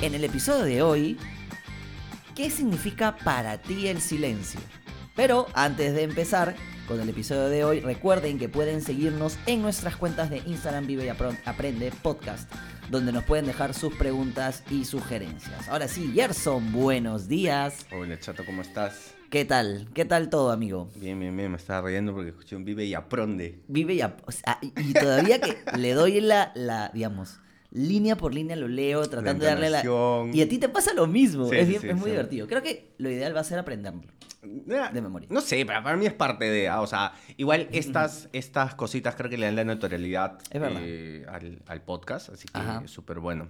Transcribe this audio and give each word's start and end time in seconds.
En 0.00 0.14
el 0.14 0.22
episodio 0.22 0.62
de 0.62 0.80
hoy, 0.80 1.18
¿qué 2.36 2.50
significa 2.50 3.16
para 3.16 3.58
ti 3.58 3.88
el 3.88 4.00
silencio? 4.00 4.60
Pero 5.16 5.48
antes 5.54 5.92
de 5.92 6.04
empezar 6.04 6.54
con 6.86 7.00
el 7.00 7.08
episodio 7.08 7.48
de 7.48 7.64
hoy, 7.64 7.80
recuerden 7.80 8.38
que 8.38 8.48
pueden 8.48 8.80
seguirnos 8.80 9.36
en 9.46 9.60
nuestras 9.60 9.96
cuentas 9.96 10.30
de 10.30 10.38
Instagram 10.46 10.86
Vive 10.86 11.06
y 11.06 11.08
Aprende 11.08 11.90
Podcast, 12.00 12.48
donde 12.90 13.10
nos 13.10 13.24
pueden 13.24 13.46
dejar 13.46 13.74
sus 13.74 13.92
preguntas 13.92 14.62
y 14.70 14.84
sugerencias. 14.84 15.68
Ahora 15.68 15.88
sí, 15.88 16.12
Gerson, 16.14 16.70
buenos 16.70 17.26
días. 17.26 17.84
Hola, 17.90 18.20
chato, 18.20 18.44
¿cómo 18.46 18.62
estás? 18.62 19.16
¿Qué 19.30 19.44
tal? 19.44 19.88
¿Qué 19.94 20.04
tal 20.04 20.30
todo, 20.30 20.52
amigo? 20.52 20.88
Bien, 20.94 21.18
bien, 21.18 21.36
bien. 21.36 21.50
Me 21.50 21.56
estaba 21.56 21.88
riendo 21.88 22.14
porque 22.14 22.30
escuché 22.30 22.54
un 22.54 22.64
Vive 22.64 22.84
y 22.84 22.94
Apronde. 22.94 23.64
Vive 23.66 23.94
y, 23.94 24.02
o 24.02 24.30
sea, 24.30 24.60
y 24.62 24.92
todavía 24.92 25.40
que 25.40 25.58
le 25.76 25.92
doy 25.92 26.20
la, 26.20 26.52
la 26.54 26.92
digamos, 26.94 27.40
línea 27.70 28.16
por 28.16 28.34
línea 28.34 28.56
lo 28.56 28.68
leo, 28.68 29.08
tratando 29.08 29.44
de 29.44 29.50
darle 29.50 29.70
la... 29.70 29.82
Y 30.32 30.42
a 30.42 30.48
ti 30.48 30.58
te 30.58 30.68
pasa 30.68 30.92
lo 30.94 31.06
mismo, 31.06 31.52
es, 31.52 31.68
muy 31.94 32.10
divertido. 32.10 32.46
Creo 32.46 32.62
que 32.62 32.94
lo 32.98 33.10
ideal 33.10 33.34
va 33.34 33.40
a 33.40 33.44
ser 33.44 33.58
aprenderlo. 33.58 34.02
De 34.42 35.00
memoria. 35.02 35.28
No 35.30 35.40
sé, 35.40 35.64
pero 35.66 35.82
para 35.82 35.96
mí 35.96 36.06
es 36.06 36.12
parte 36.12 36.44
de... 36.44 36.68
Ah, 36.68 36.80
o 36.80 36.86
sea, 36.86 37.12
igual 37.36 37.68
estas, 37.72 38.28
estas 38.32 38.74
cositas 38.74 39.16
creo 39.16 39.28
que 39.28 39.36
le 39.36 39.46
dan 39.46 39.56
la 39.56 39.64
naturalidad 39.64 40.38
eh, 40.52 41.26
al, 41.66 41.82
podcast, 41.82 42.30
así 42.30 42.46
que 42.48 42.84
es 42.84 42.90
súper 42.90 43.18
bueno. 43.18 43.48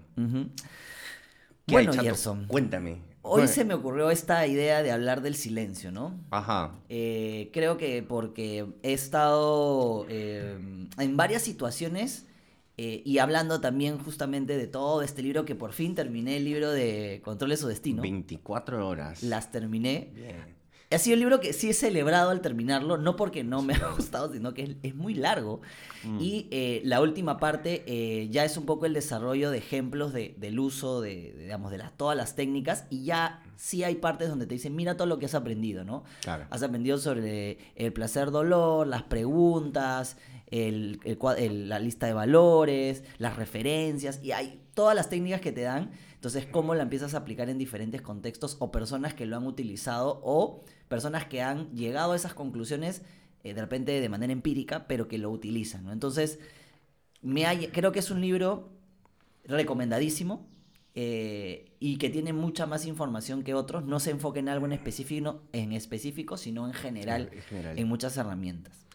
Bueno, 1.67 1.93
Gerson. 1.93 2.47
Cuéntame. 2.47 3.03
Hoy 3.23 3.47
se 3.47 3.65
me 3.65 3.75
ocurrió 3.75 4.11
esta 4.11 4.47
idea 4.47 4.83
de 4.83 4.91
hablar 4.91 5.21
del 5.21 5.35
silencio, 5.35 5.93
¿no? 5.93 6.19
Ajá. 6.31 6.73
Eh, 6.89 7.51
creo 7.53 7.77
que 7.77 8.03
porque 8.03 8.67
he 8.83 8.95
estado 8.95 10.07
eh, 10.09 10.57
en 10.97 11.17
varias 11.17 11.43
situaciones 11.43 12.28
eh, 12.79 13.03
y 13.05 13.19
hablando 13.19 13.61
también 13.61 13.99
justamente 13.99 14.57
de 14.57 14.69
todo 14.69 15.03
este 15.03 15.21
libro 15.21 15.45
que 15.45 15.57
por 15.57 15.73
fin 15.73 15.97
terminé, 15.97 16.37
el 16.37 16.45
libro 16.45 16.71
de 16.71 17.21
Control 17.25 17.51
de 17.51 17.57
su 17.57 17.67
Destino. 17.67 18.03
24 18.03 18.87
horas. 18.87 19.25
Las 19.25 19.51
terminé. 19.51 20.13
Bien. 20.15 20.59
Ha 20.91 20.99
sido 20.99 21.15
un 21.15 21.21
libro 21.21 21.41
que 21.41 21.53
sí 21.53 21.69
he 21.69 21.75
celebrado 21.75 22.31
al 22.31 22.41
terminarlo, 22.41 22.97
no 22.97 23.15
porque 23.15 23.45
no 23.45 23.61
me 23.63 23.75
ha 23.75 23.91
gustado, 23.91 24.33
sino 24.33 24.55
que 24.55 24.77
es, 24.83 24.95
muy 24.95 25.13
largo. 25.15 25.61
Mm. 26.05 26.19
Y 26.21 26.47
eh, 26.51 26.81
la 26.85 27.03
última 27.03 27.39
parte 27.39 27.83
eh, 27.87 28.29
ya 28.31 28.45
es 28.45 28.57
un 28.57 28.65
poco 28.65 28.87
el 28.87 28.95
desarrollo 28.95 29.51
de 29.51 29.59
ejemplos 29.59 30.13
de, 30.13 30.35
del 30.39 30.59
uso 30.59 31.01
de, 31.01 31.35
digamos, 31.37 31.71
de 31.73 31.79
las, 31.79 31.97
todas 31.97 32.17
las 32.17 32.37
técnicas. 32.37 32.87
Y 32.89 33.05
ya 33.05 33.43
sí 33.57 33.85
hay 33.85 33.97
partes 33.97 34.29
donde 34.29 34.47
te 34.47 34.55
dicen, 34.55 34.75
mira 34.77 34.97
todo 34.97 35.09
lo 35.09 35.19
que 35.19 35.27
has 35.27 35.35
aprendido, 35.35 35.85
¿no? 35.85 36.05
Claro. 36.23 36.47
Has 36.49 36.63
aprendido 36.63 36.97
sobre 36.97 37.59
el 37.75 37.93
placer-dolor, 37.93 38.87
las 38.87 39.03
preguntas, 39.03 40.17
el, 40.51 41.01
la 41.69 41.79
lista 41.79 42.07
de 42.07 42.13
valores, 42.13 43.05
las 43.19 43.37
referencias, 43.37 44.21
y 44.23 44.33
hay 44.33 44.61
todas 44.75 44.95
las 44.95 45.09
técnicas 45.09 45.41
que 45.41 45.53
te 45.53 45.63
dan. 45.63 45.91
Entonces, 46.15 46.47
cómo 46.47 46.75
la 46.75 46.83
empiezas 46.83 47.15
a 47.15 47.19
aplicar 47.19 47.49
en 47.49 47.59
diferentes 47.59 48.03
contextos 48.03 48.57
o 48.59 48.73
personas 48.73 49.15
que 49.15 49.27
lo 49.27 49.37
han 49.37 49.47
utilizado 49.47 50.21
o 50.25 50.65
personas 50.89 51.27
que 51.27 51.43
han 51.43 51.71
llegado 51.75 52.13
a 52.13 52.17
esas 52.17 52.35
conclusiones 52.35 53.03
eh, 53.45 53.55
de 53.55 53.61
repente 53.61 54.01
de 54.01 54.09
manera 54.09 54.33
empírica, 54.33 54.87
pero 54.89 55.07
que 55.07 55.19
lo 55.19 55.31
utilizan. 55.31 55.85
¿no? 55.85 55.93
Entonces, 55.93 56.41
me 57.23 57.45
creo 57.71 57.93
que 57.93 58.01
es 58.01 58.11
un 58.11 58.21
libro 58.21 58.71
recomendadísimo. 59.45 60.49
Eh, 61.01 61.77
y 61.79 61.97
que 61.99 62.11
tiene 62.11 62.33
mucha 62.33 62.67
más 62.67 62.85
información 62.85 63.45
que 63.45 63.55
otros, 63.55 63.85
no 63.85 64.01
se 64.01 64.11
enfoca 64.11 64.41
en 64.41 64.49
algo 64.49 64.67
en 64.67 64.73
específico, 64.73 65.43
en 65.53 65.73
específico 65.73 66.37
sino 66.37 66.67
en 66.67 66.73
general, 66.73 67.31
en, 67.31 67.43
general. 67.43 67.79
en 67.79 67.87
muchas 67.87 68.17
herramientas. 68.17 68.88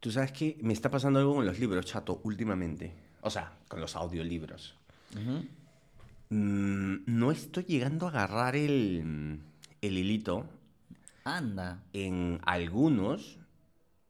Tú 0.00 0.10
sabes 0.10 0.32
que 0.32 0.56
me 0.62 0.72
está 0.72 0.90
pasando 0.90 1.18
algo 1.18 1.34
con 1.34 1.46
los 1.46 1.58
libros, 1.58 1.84
chato, 1.84 2.20
últimamente. 2.24 2.92
O 3.20 3.30
sea, 3.30 3.52
con 3.68 3.80
los 3.80 3.96
audiolibros. 3.96 4.74
Mm, 6.30 6.96
no 7.06 7.30
estoy 7.30 7.64
llegando 7.64 8.06
a 8.06 8.08
agarrar 8.10 8.56
el, 8.56 9.40
el 9.82 9.98
hilito. 9.98 10.46
Anda. 11.24 11.82
En 11.92 12.40
algunos. 12.44 13.38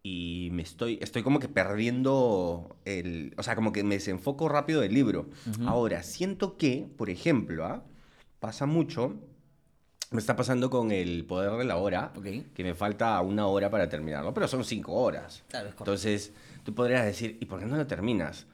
Y 0.02 0.48
me 0.52 0.62
estoy, 0.62 0.98
estoy 1.02 1.22
como 1.22 1.40
que 1.40 1.48
perdiendo 1.48 2.76
el... 2.84 3.34
O 3.36 3.42
sea, 3.42 3.54
como 3.54 3.72
que 3.72 3.82
me 3.82 3.96
desenfoco 3.96 4.48
rápido 4.48 4.80
del 4.80 4.94
libro. 4.94 5.28
Ahora, 5.66 6.02
siento 6.02 6.56
que, 6.56 6.88
por 6.96 7.10
ejemplo, 7.10 7.66
¿ah? 7.66 7.82
pasa 8.38 8.64
mucho 8.64 9.16
me 10.10 10.18
está 10.18 10.34
pasando 10.34 10.68
con 10.68 10.90
el 10.90 11.24
poder 11.24 11.52
de 11.52 11.64
la 11.64 11.76
hora, 11.76 12.12
que 12.54 12.64
me 12.64 12.74
falta 12.74 13.20
una 13.20 13.46
hora 13.46 13.70
para 13.70 13.88
terminarlo, 13.88 14.34
pero 14.34 14.48
son 14.48 14.64
cinco 14.64 14.92
horas. 14.94 15.44
Entonces, 15.52 16.32
tú 16.64 16.74
podrías 16.74 17.04
decir, 17.04 17.38
¿y 17.40 17.46
por 17.46 17.60
qué 17.60 17.66
no 17.66 17.76
lo 17.76 17.86
terminas? 17.86 18.46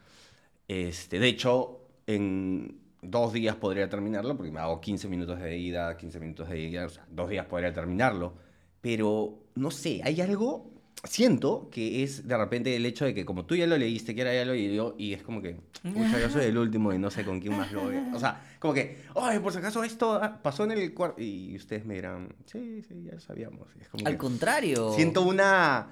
Este, 0.68 1.18
de 1.18 1.28
hecho, 1.28 1.80
en 2.06 2.78
dos 3.00 3.32
días 3.32 3.56
podría 3.56 3.88
terminarlo, 3.88 4.36
porque 4.36 4.52
me 4.52 4.60
hago 4.60 4.80
15 4.82 5.08
minutos 5.08 5.40
de 5.40 5.56
ida, 5.56 5.96
15 5.96 6.20
minutos 6.20 6.48
de 6.50 6.60
ida, 6.60 6.84
o 6.84 6.88
sea, 6.90 7.06
dos 7.10 7.30
días 7.30 7.46
podría 7.46 7.72
terminarlo. 7.72 8.34
Pero, 8.82 9.38
no 9.54 9.70
sé, 9.70 10.02
hay 10.04 10.20
algo 10.20 10.75
siento 11.04 11.68
que 11.70 12.02
es 12.02 12.26
de 12.26 12.36
repente 12.36 12.74
el 12.74 12.84
hecho 12.86 13.04
de 13.04 13.14
que 13.14 13.24
como 13.24 13.44
tú 13.44 13.54
ya 13.54 13.66
lo 13.66 13.76
leíste, 13.76 14.14
que 14.14 14.22
ahora 14.22 14.34
ya 14.34 14.44
lo 14.44 14.54
leyó, 14.54 14.94
y 14.98 15.12
es 15.12 15.22
como 15.22 15.40
que, 15.42 15.56
pucha, 15.82 16.20
yo 16.20 16.30
soy 16.30 16.46
el 16.46 16.58
último 16.58 16.92
y 16.92 16.98
no 16.98 17.10
sé 17.10 17.24
con 17.24 17.40
quién 17.40 17.56
más 17.56 17.72
lo 17.72 17.86
ve. 17.86 18.02
O 18.14 18.18
sea, 18.18 18.42
como 18.58 18.74
que, 18.74 18.98
ay, 19.14 19.38
por 19.38 19.52
si 19.52 19.58
acaso 19.58 19.84
esto 19.84 20.20
pasó 20.42 20.64
en 20.64 20.72
el 20.72 20.92
cuarto. 20.94 21.20
Y 21.20 21.54
ustedes 21.56 21.84
me 21.84 21.94
dirán, 21.94 22.28
sí, 22.46 22.82
sí, 22.86 23.04
ya 23.04 23.12
lo 23.12 23.20
sabíamos. 23.20 23.68
Al 24.04 24.16
contrario. 24.16 24.92
Siento 24.92 25.22
una. 25.22 25.88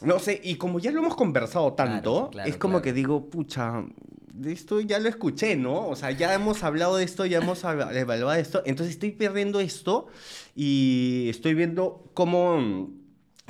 No 0.00 0.18
sé, 0.18 0.40
y 0.42 0.56
como 0.56 0.80
ya 0.80 0.90
lo 0.90 1.00
hemos 1.00 1.14
conversado 1.14 1.72
tanto, 1.74 2.30
es 2.44 2.56
como 2.56 2.82
que 2.82 2.92
digo, 2.92 3.30
pucha, 3.30 3.84
esto 4.44 4.80
ya 4.80 4.98
lo 4.98 5.08
escuché, 5.08 5.54
¿no? 5.56 5.86
O 5.88 5.96
sea, 5.96 6.10
ya 6.10 6.34
hemos 6.34 6.64
hablado 6.64 6.96
de 6.96 7.04
esto, 7.04 7.24
ya 7.24 7.38
hemos 7.38 7.62
evaluado 7.62 8.34
esto, 8.34 8.62
entonces 8.66 8.94
estoy 8.94 9.12
perdiendo 9.12 9.60
esto 9.60 10.08
y 10.56 11.28
estoy 11.30 11.54
viendo 11.54 12.10
cómo 12.12 12.90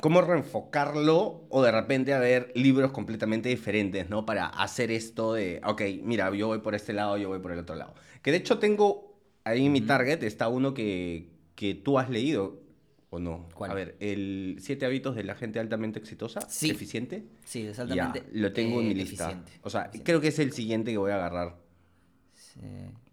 cómo 0.01 0.21
reenfocarlo 0.21 1.47
o 1.49 1.63
de 1.63 1.73
repente 1.73 2.15
haber 2.15 2.53
libros 2.55 2.91
completamente 2.93 3.49
diferentes, 3.49 4.11
¿no? 4.11 4.27
Para 4.27 4.47
hacer 4.47 4.91
esto 4.91 5.35
de, 5.35 5.61
ok, 5.65 5.83
mira, 6.03 6.35
yo 6.35 6.49
voy 6.49 6.59
por 6.59 6.75
este 6.75 6.93
lado, 6.93 7.17
yo 7.17 7.29
voy 7.29 7.39
por 7.39 7.53
el 7.53 7.61
otro 7.61 7.75
lado. 7.75 7.95
Que 8.23 8.31
de 8.31 8.39
hecho 8.39 8.59
tengo 8.59 9.19
ahí 9.45 9.67
en 9.67 9.73
mi 9.73 9.81
target, 9.81 10.23
está 10.23 10.49
uno 10.49 10.75
que, 10.75 11.31
que 11.55 11.75
tú 11.75 11.99
has 11.99 12.11
leído, 12.11 12.61
¿o 13.11 13.19
no? 13.19 13.49
¿Cuál? 13.55 13.71
A 13.71 13.75
ver, 13.75 13.97
el 14.01 14.57
Siete 14.61 14.87
hábitos 14.87 15.15
de 15.15 15.25
la 15.25 15.35
gente 15.37 15.61
altamente 15.61 15.99
exitosa, 15.99 16.41
sí. 16.49 16.71
eficiente. 16.71 17.25
Sí, 17.45 17.67
exactamente. 17.67 18.25
lo 18.33 18.53
tengo 18.53 18.81
en 18.81 18.89
mi 18.89 18.95
lista. 18.95 19.43
O 19.63 19.71
sea, 19.71 19.91
creo 20.03 20.21
que 20.21 20.29
es 20.29 20.39
el 20.39 20.53
siguiente 20.53 20.91
que 20.91 20.99
voy 20.99 21.13
a 21.13 21.17
agarrar. 21.17 21.57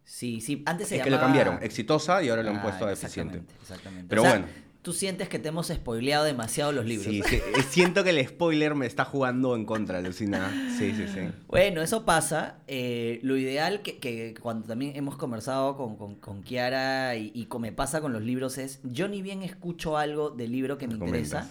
Sí, 0.04 0.42
sí, 0.42 0.62
antes 0.66 0.90
se 0.90 0.98
es 0.98 1.04
que 1.04 1.10
lo 1.10 1.20
cambiaron, 1.20 1.64
exitosa 1.64 2.22
y 2.22 2.30
ahora 2.30 2.44
lo 2.44 2.50
han 2.50 2.58
ah, 2.58 2.64
puesto 2.64 2.86
a 2.86 2.92
eficiente. 2.92 3.38
Exactamente, 3.38 3.54
exactamente. 3.62 4.10
Pero 4.10 4.24
bueno 4.24 4.71
tú 4.82 4.94
sientes 4.94 5.30
que 5.30 5.40
te 5.40 5.50
hemos 5.50 5.68
spoileado 5.68 6.26
demasiado 6.26 6.72
los 6.72 6.86
libros. 6.86 7.08
Sí, 7.08 7.22
sí, 7.24 7.36
eh, 7.36 7.64
siento 7.70 8.04
que 8.04 8.10
el 8.10 8.28
spoiler 8.28 8.76
me 8.76 8.86
está 8.86 9.06
jugando 9.06 9.56
en 9.56 9.66
contra, 9.66 10.02
Lucina. 10.02 10.52
Sí, 10.78 10.94
sí, 10.96 11.06
sí. 11.08 11.30
Bueno, 11.48 11.82
eso 11.82 12.04
pasa. 12.04 12.58
Eh, 12.68 13.20
lo 13.24 13.38
ideal 13.38 13.82
que, 13.82 14.00
que, 14.00 14.34
cuando 14.42 14.68
también 14.68 14.96
hemos 14.96 15.18
conversado 15.18 15.78
con, 15.78 15.96
con, 15.96 16.16
con 16.16 16.42
Kiara 16.42 17.16
y, 17.16 17.32
y, 17.36 17.46
como 17.46 17.64
me 17.64 17.72
pasa 17.72 18.02
con 18.02 18.12
los 18.12 18.24
libros 18.24 18.58
es, 18.58 18.80
yo 18.84 19.08
ni 19.08 19.22
bien 19.22 19.44
escucho 19.44 19.98
algo 19.98 20.32
del 20.32 20.52
libro 20.52 20.78
que 20.78 20.88
me 20.88 20.96
interesa, 20.96 21.50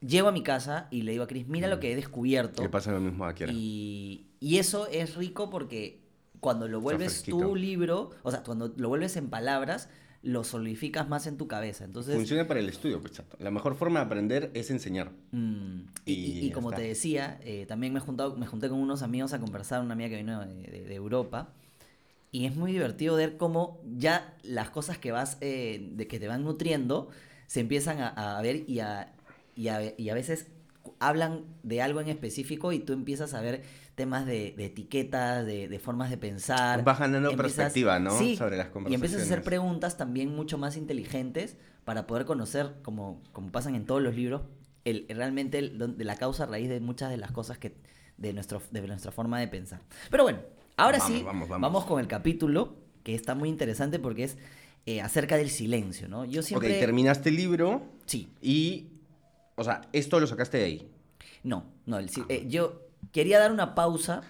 llego 0.00 0.28
a 0.28 0.32
mi 0.32 0.42
casa 0.42 0.88
y 0.90 1.02
le 1.02 1.12
digo 1.12 1.24
a 1.24 1.26
Cris, 1.28 1.46
mira 1.46 1.68
lo 1.68 1.78
que 1.78 1.92
he 1.92 1.96
descubierto. 1.96 2.62
¿Qué 2.62 2.68
pasa 2.68 2.90
lo 2.90 3.00
mismo 3.00 3.24
a 3.24 3.34
Kiara? 3.34 3.52
Y, 3.52 4.26
y 4.40 4.58
eso 4.58 4.88
es 4.88 5.14
rico 5.14 5.50
porque 5.50 6.00
cuando 6.40 6.68
lo 6.68 6.80
vuelves 6.80 7.22
tu 7.22 7.54
libro, 7.54 8.10
o 8.22 8.30
sea, 8.30 8.42
cuando 8.42 8.72
lo 8.76 8.88
vuelves 8.88 9.16
en 9.16 9.30
palabras, 9.30 9.88
lo 10.22 10.44
solidificas 10.44 11.08
más 11.08 11.26
en 11.26 11.36
tu 11.36 11.46
cabeza. 11.46 11.84
Entonces, 11.84 12.14
Funciona 12.14 12.46
para 12.46 12.60
el 12.60 12.68
estudio, 12.68 13.00
pues, 13.00 13.22
La 13.38 13.50
mejor 13.50 13.76
forma 13.76 14.00
de 14.00 14.06
aprender 14.06 14.50
es 14.54 14.70
enseñar. 14.70 15.12
Mm, 15.32 15.82
y, 16.04 16.50
como 16.50 16.72
te 16.72 16.82
decía, 16.82 17.38
eh, 17.44 17.66
también 17.66 17.92
me, 17.92 17.98
he 17.98 18.02
juntado, 18.02 18.36
me 18.36 18.46
junté 18.46 18.68
con 18.68 18.78
unos 18.78 19.02
amigos 19.02 19.32
a 19.32 19.40
conversar, 19.40 19.82
una 19.82 19.94
amiga 19.94 20.10
que 20.10 20.16
vino 20.16 20.40
de, 20.40 20.94
Europa. 20.94 21.52
Y 22.32 22.46
es 22.46 22.56
muy 22.56 22.72
divertido 22.72 23.16
ver 23.16 23.36
cómo 23.36 23.80
ya 23.96 24.36
las 24.42 24.70
cosas 24.70 24.98
que 24.98 25.12
vas, 25.12 25.38
eh, 25.40 25.90
de 25.92 26.06
que 26.06 26.18
te 26.18 26.28
van 26.28 26.44
nutriendo, 26.44 27.08
se 27.46 27.60
empiezan 27.60 27.98
a, 28.00 28.40
ver 28.42 28.68
y 28.68 28.80
a, 28.80 29.14
y 29.54 29.68
a, 29.68 29.94
y 29.96 30.08
a 30.08 30.14
veces 30.14 30.46
hablan 30.98 31.44
de 31.62 31.82
algo 31.82 32.00
en 32.00 32.08
específico 32.08 32.72
y 32.72 32.78
tú 32.80 32.92
empiezas 32.92 33.34
a 33.34 33.40
ver 33.40 33.62
temas 33.94 34.26
de, 34.26 34.52
de 34.56 34.66
etiquetas, 34.66 35.44
de, 35.46 35.68
de 35.68 35.78
formas 35.78 36.10
de 36.10 36.16
pensar. 36.18 36.84
Vas 36.84 36.98
ganando 36.98 37.30
Empiezas- 37.30 37.54
perspectiva, 37.56 37.98
¿no? 37.98 38.16
Sí, 38.18 38.36
Sobre 38.36 38.56
las 38.56 38.68
y 38.88 38.94
empiezas 38.94 39.20
a 39.20 39.24
hacer 39.24 39.42
preguntas 39.42 39.96
también 39.96 40.34
mucho 40.34 40.58
más 40.58 40.76
inteligentes 40.76 41.56
para 41.84 42.06
poder 42.06 42.24
conocer, 42.26 42.74
como, 42.82 43.22
como 43.32 43.50
pasan 43.52 43.74
en 43.74 43.86
todos 43.86 44.02
los 44.02 44.14
libros, 44.14 44.42
el, 44.84 45.06
realmente 45.08 45.58
el- 45.58 45.96
de 45.96 46.04
la 46.04 46.16
causa 46.16 46.46
raíz 46.46 46.68
de 46.68 46.80
muchas 46.80 47.10
de 47.10 47.16
las 47.16 47.32
cosas 47.32 47.58
que 47.58 47.74
de, 48.18 48.32
nuestro, 48.32 48.60
de 48.70 48.86
nuestra 48.86 49.12
forma 49.12 49.40
de 49.40 49.48
pensar. 49.48 49.80
Pero 50.10 50.22
bueno, 50.24 50.40
ahora 50.76 50.98
Vamos, 50.98 51.16
sí, 51.18 51.22
vamos, 51.24 51.48
vamos. 51.48 51.84
con 51.86 52.00
el 52.00 52.06
capítulo, 52.08 52.76
que 53.02 53.14
está 53.14 53.34
muy 53.34 53.48
interesante 53.48 53.98
porque 53.98 54.24
es 54.24 54.36
eh, 54.84 55.00
acerca 55.00 55.36
del 55.36 55.50
silencio, 55.50 56.06
¿no? 56.08 56.24
Yo 56.24 56.42
siempre... 56.42 56.72
Ok, 56.74 56.78
terminaste 56.80 57.28
el 57.30 57.36
libro 57.36 57.82
Sí, 58.04 58.28
y. 58.42 58.88
O 59.56 59.64
sea, 59.64 59.82
esto 59.92 60.20
lo 60.20 60.26
sacaste 60.26 60.58
de 60.58 60.64
ahí. 60.64 60.90
no, 61.42 61.64
no, 61.86 61.98
el 61.98 62.08
si- 62.08 62.22
eh, 62.28 62.44
yo 62.48 62.82
quería 63.12 63.38
dar 63.38 63.52
una 63.52 63.74
pausa 63.74 64.22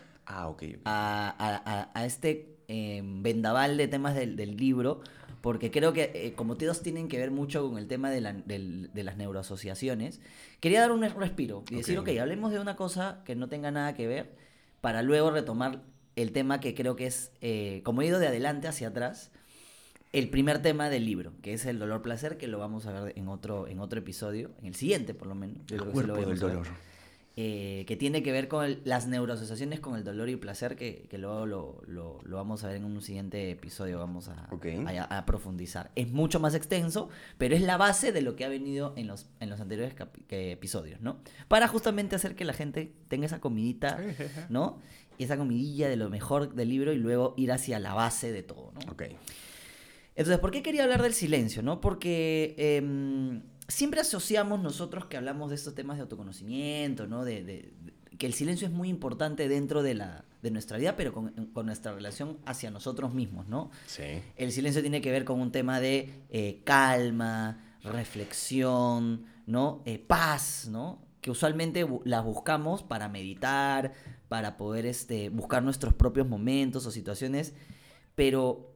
Ah, 0.84 1.34
a, 1.38 1.62
a- 1.64 1.90
a- 1.94 2.06
este 2.06 2.56
eh, 2.69 3.00
vendaval 3.05 3.76
de 3.76 3.87
temas 3.88 4.14
del, 4.17 4.34
del 4.37 4.56
libro, 4.56 5.00
porque 5.40 5.70
creo 5.70 5.93
que 5.93 6.11
eh, 6.14 6.32
como 6.34 6.56
todos 6.56 6.82
tienen 6.82 7.06
que 7.08 7.17
ver 7.19 7.31
mucho 7.31 7.69
con 7.69 7.78
el 7.78 7.87
tema 7.87 8.11
de, 8.11 8.20
la- 8.20 8.32
del- 8.32 8.90
de 8.93 9.05
las 9.05 9.17
neuroasociaciones, 9.17 10.20
quería 10.61 10.81
dar 10.81 10.90
un 10.93 11.02
respiro 11.02 11.64
y 11.70 11.76
decir, 11.76 11.99
ok, 11.99 12.08
hablemos 12.20 12.50
de 12.52 12.58
una 12.58 12.75
cosa 12.76 13.22
que 13.25 13.37
no 13.37 13.49
tenga 13.49 13.70
nada 13.70 13.94
que 13.94 14.06
ver, 14.08 14.34
para 14.81 15.02
luego 15.02 15.31
retomar 15.31 15.82
el 16.17 16.32
tema 16.32 16.61
que 16.61 16.75
creo 16.75 16.96
que 16.96 17.06
es, 17.06 17.31
eh, 17.40 17.82
como 17.84 18.02
he 18.02 18.06
ido 18.06 18.19
de 18.19 18.26
adelante 18.29 18.67
hacia 18.69 18.88
atrás, 18.88 19.31
el 20.12 20.29
primer 20.31 20.62
tema 20.62 20.88
del 20.88 21.05
libro, 21.05 21.32
que 21.43 21.53
es 21.53 21.67
el 21.67 21.79
dolor 21.79 22.00
placer, 22.03 22.38
que 22.38 22.47
lo 22.47 22.58
vamos 22.58 22.87
a 22.87 23.00
ver 23.00 23.12
en 23.19 23.29
otro, 23.29 23.69
en 23.69 23.81
otro 23.81 23.99
episodio, 23.99 24.50
en 24.61 24.67
el 24.67 24.75
siguiente 24.75 25.12
por 25.14 25.29
lo 25.29 25.35
menos. 25.35 25.58
yo 25.67 25.76
El 25.76 25.82
creo 25.82 25.93
que 25.93 26.00
sí 26.00 26.06
lo 26.06 26.14
cuerpo 26.14 26.31
del 26.31 26.38
dolor. 26.38 26.67
eh, 27.38 27.85
que 27.87 27.97
tiene 27.97 28.23
que 28.23 28.32
ver 28.32 28.49
con 28.49 28.64
el- 28.64 28.81
las 28.85 29.06
neuroasociaciones 29.08 29.79
con 29.81 29.94
el 29.97 30.05
dolor 30.05 30.31
y 30.31 30.37
placer, 30.37 30.75
que, 30.75 31.06
que 31.11 31.19
luego 31.19 31.44
lo, 31.44 31.82
lo- 31.87 32.19
lo 32.25 32.37
vamos 32.37 32.64
a 32.64 32.69
ver 32.69 32.76
en 32.76 32.85
un 32.87 33.03
siguiente 33.03 33.50
episodio, 33.50 33.99
vamos 33.99 34.29
a, 34.29 34.49
Ok. 34.53 34.64
a- 34.87 35.19
a 35.19 35.26
profundizar. 35.26 35.91
Es 35.97 36.11
mucho 36.11 36.41
más 36.41 36.55
extenso, 36.55 37.11
pero 37.37 37.55
es 37.55 37.61
la 37.61 37.76
base 37.76 38.11
de 38.11 38.23
lo 38.23 38.37
que 38.37 38.47
ha 38.47 38.49
venido 38.49 38.94
en 38.97 39.06
los, 39.06 39.26
en 39.41 39.50
los 39.50 39.61
anteriores 39.61 39.94
episodios, 40.31 41.03
¿no? 41.03 41.19
Para 41.47 41.69
justamente 41.69 42.17
hacer 42.17 42.37
que 42.37 42.47
la 42.47 42.55
gente 42.55 42.91
tenga 43.08 43.26
esa 43.26 43.38
comidita, 43.38 44.00
¿no? 44.49 44.79
Esa 45.19 45.37
comidilla 45.37 45.91
de 45.91 45.97
lo 45.97 46.08
mejor 46.08 46.55
del 46.55 46.70
libro 46.70 46.94
y 46.94 46.97
luego 46.97 47.35
ir 47.37 47.53
hacia 47.53 47.79
la 47.81 47.93
base 47.93 48.32
de 48.32 48.43
todo, 48.44 48.73
¿no? 48.73 48.93
Ok. 48.93 49.03
Entonces, 50.16 50.38
¿por 50.40 50.50
qué 50.50 50.62
quería 50.62 50.82
hablar 50.84 51.02
del 51.02 51.14
silencio? 51.14 51.62
¿no? 51.62 51.80
Porque 51.80 52.54
em, 52.58 53.42
siempre 53.68 54.00
asociamos 54.00 54.60
nosotros 54.60 55.04
que 55.06 55.16
hablamos 55.16 55.50
de 55.50 55.56
estos 55.56 55.74
temas 55.74 55.96
de 55.98 56.02
autoconocimiento, 56.02 57.06
¿no? 57.06 57.24
De, 57.24 57.44
de- 57.44 57.72
de- 57.82 57.92
que 58.16 58.24
el 58.26 58.32
silencio 58.32 58.66
es 58.66 58.72
muy 58.72 58.88
importante 58.88 59.46
dentro 59.46 59.82
de, 59.82 59.94
la, 59.94 60.24
de 60.42 60.50
nuestra 60.50 60.78
vida, 60.78 60.96
pero 60.96 61.12
con, 61.12 61.28
con 61.52 61.66
nuestra 61.66 61.92
relación 61.92 62.38
hacia 62.46 62.70
nosotros 62.70 63.12
mismos, 63.12 63.46
¿no? 63.46 63.70
Sí. 63.86 64.22
El 64.36 64.52
silencio 64.52 64.80
tiene 64.80 65.02
que 65.02 65.10
ver 65.10 65.26
con 65.26 65.38
un 65.38 65.52
tema 65.52 65.80
de 65.80 66.22
eh, 66.30 66.62
calma, 66.64 67.60
reflexión, 67.82 69.26
¿no? 69.46 69.82
Eh, 69.84 69.98
paz, 69.98 70.69
¿no? 70.70 71.02
Que 71.20 71.30
usualmente 71.30 71.84
bu- 71.86 72.00
las 72.04 72.24
buscamos 72.24 72.82
para 72.82 73.08
meditar, 73.10 73.92
para 74.28 74.56
poder 74.56 74.86
este, 74.86 75.28
buscar 75.28 75.62
nuestros 75.62 75.92
propios 75.92 76.26
momentos 76.26 76.86
o 76.86 76.90
situaciones, 76.90 77.52
pero 78.14 78.72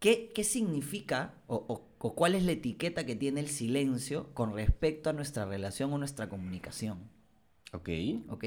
¿qué, 0.00 0.32
qué 0.34 0.44
significa 0.44 1.34
o, 1.46 1.56
o- 1.68 1.88
o 1.98 2.14
cuál 2.16 2.34
es 2.34 2.44
la 2.44 2.52
etiqueta 2.52 3.06
que 3.06 3.16
tiene 3.16 3.40
el 3.40 3.48
silencio 3.48 4.32
con 4.34 4.54
respecto 4.54 5.10
a 5.10 5.12
nuestra 5.12 5.44
relación 5.46 5.92
o 5.92 5.98
nuestra 5.98 6.28
comunicación? 6.28 6.98
Ok. 7.72 7.88
¿ok? 8.28 8.44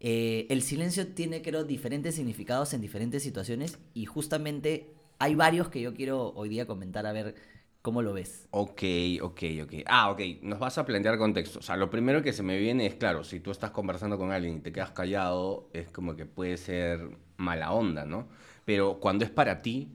Eh, 0.00 0.46
el 0.50 0.62
silencio 0.62 1.08
tiene, 1.08 1.42
creo, 1.42 1.64
diferentes 1.64 2.14
significados 2.14 2.72
en 2.72 2.80
diferentes 2.80 3.22
situaciones 3.22 3.78
y 3.94 4.06
justamente 4.06 4.94
hay 5.18 5.34
varios 5.34 5.68
que 5.68 5.80
yo 5.80 5.94
quiero 5.94 6.32
hoy 6.34 6.48
día 6.48 6.66
comentar 6.66 7.04
a 7.06 7.12
ver 7.12 7.34
cómo 7.82 8.02
lo 8.02 8.12
ves. 8.12 8.48
Ok, 8.50 8.82
ok, 9.22 9.42
ok. 9.62 9.72
Ah, 9.86 10.10
ok. 10.10 10.20
Nos 10.42 10.58
vas 10.58 10.78
a 10.78 10.86
plantear 10.86 11.18
contexto. 11.18 11.58
O 11.58 11.62
sea, 11.62 11.76
lo 11.76 11.90
primero 11.90 12.22
que 12.22 12.32
se 12.32 12.42
me 12.42 12.56
viene 12.58 12.86
es, 12.86 12.94
claro, 12.94 13.22
si 13.22 13.40
tú 13.40 13.50
estás 13.50 13.70
conversando 13.72 14.16
con 14.18 14.32
alguien 14.32 14.56
y 14.56 14.60
te 14.60 14.72
quedas 14.72 14.90
callado, 14.92 15.68
es 15.74 15.90
como 15.90 16.16
que 16.16 16.24
puede 16.26 16.56
ser 16.56 17.10
mala 17.36 17.72
onda, 17.72 18.06
¿no? 18.06 18.28
Pero 18.64 19.00
cuando 19.00 19.24
es 19.24 19.30
para 19.30 19.60
ti, 19.60 19.90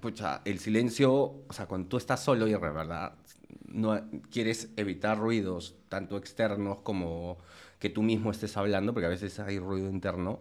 pucha, 0.00 0.42
el 0.44 0.58
silencio, 0.58 1.12
o 1.48 1.52
sea, 1.52 1.66
cuando 1.66 1.88
tú 1.88 1.96
estás 1.96 2.22
solo 2.22 2.46
y 2.46 2.52
de 2.52 2.58
verdad 2.58 3.14
no 3.68 4.00
quieres 4.30 4.70
evitar 4.76 5.18
ruidos, 5.18 5.76
tanto 5.88 6.16
externos 6.16 6.80
como 6.82 7.38
que 7.78 7.90
tú 7.90 8.02
mismo 8.02 8.30
estés 8.30 8.56
hablando, 8.56 8.92
porque 8.92 9.06
a 9.06 9.10
veces 9.10 9.38
hay 9.40 9.58
ruido 9.58 9.90
interno, 9.90 10.40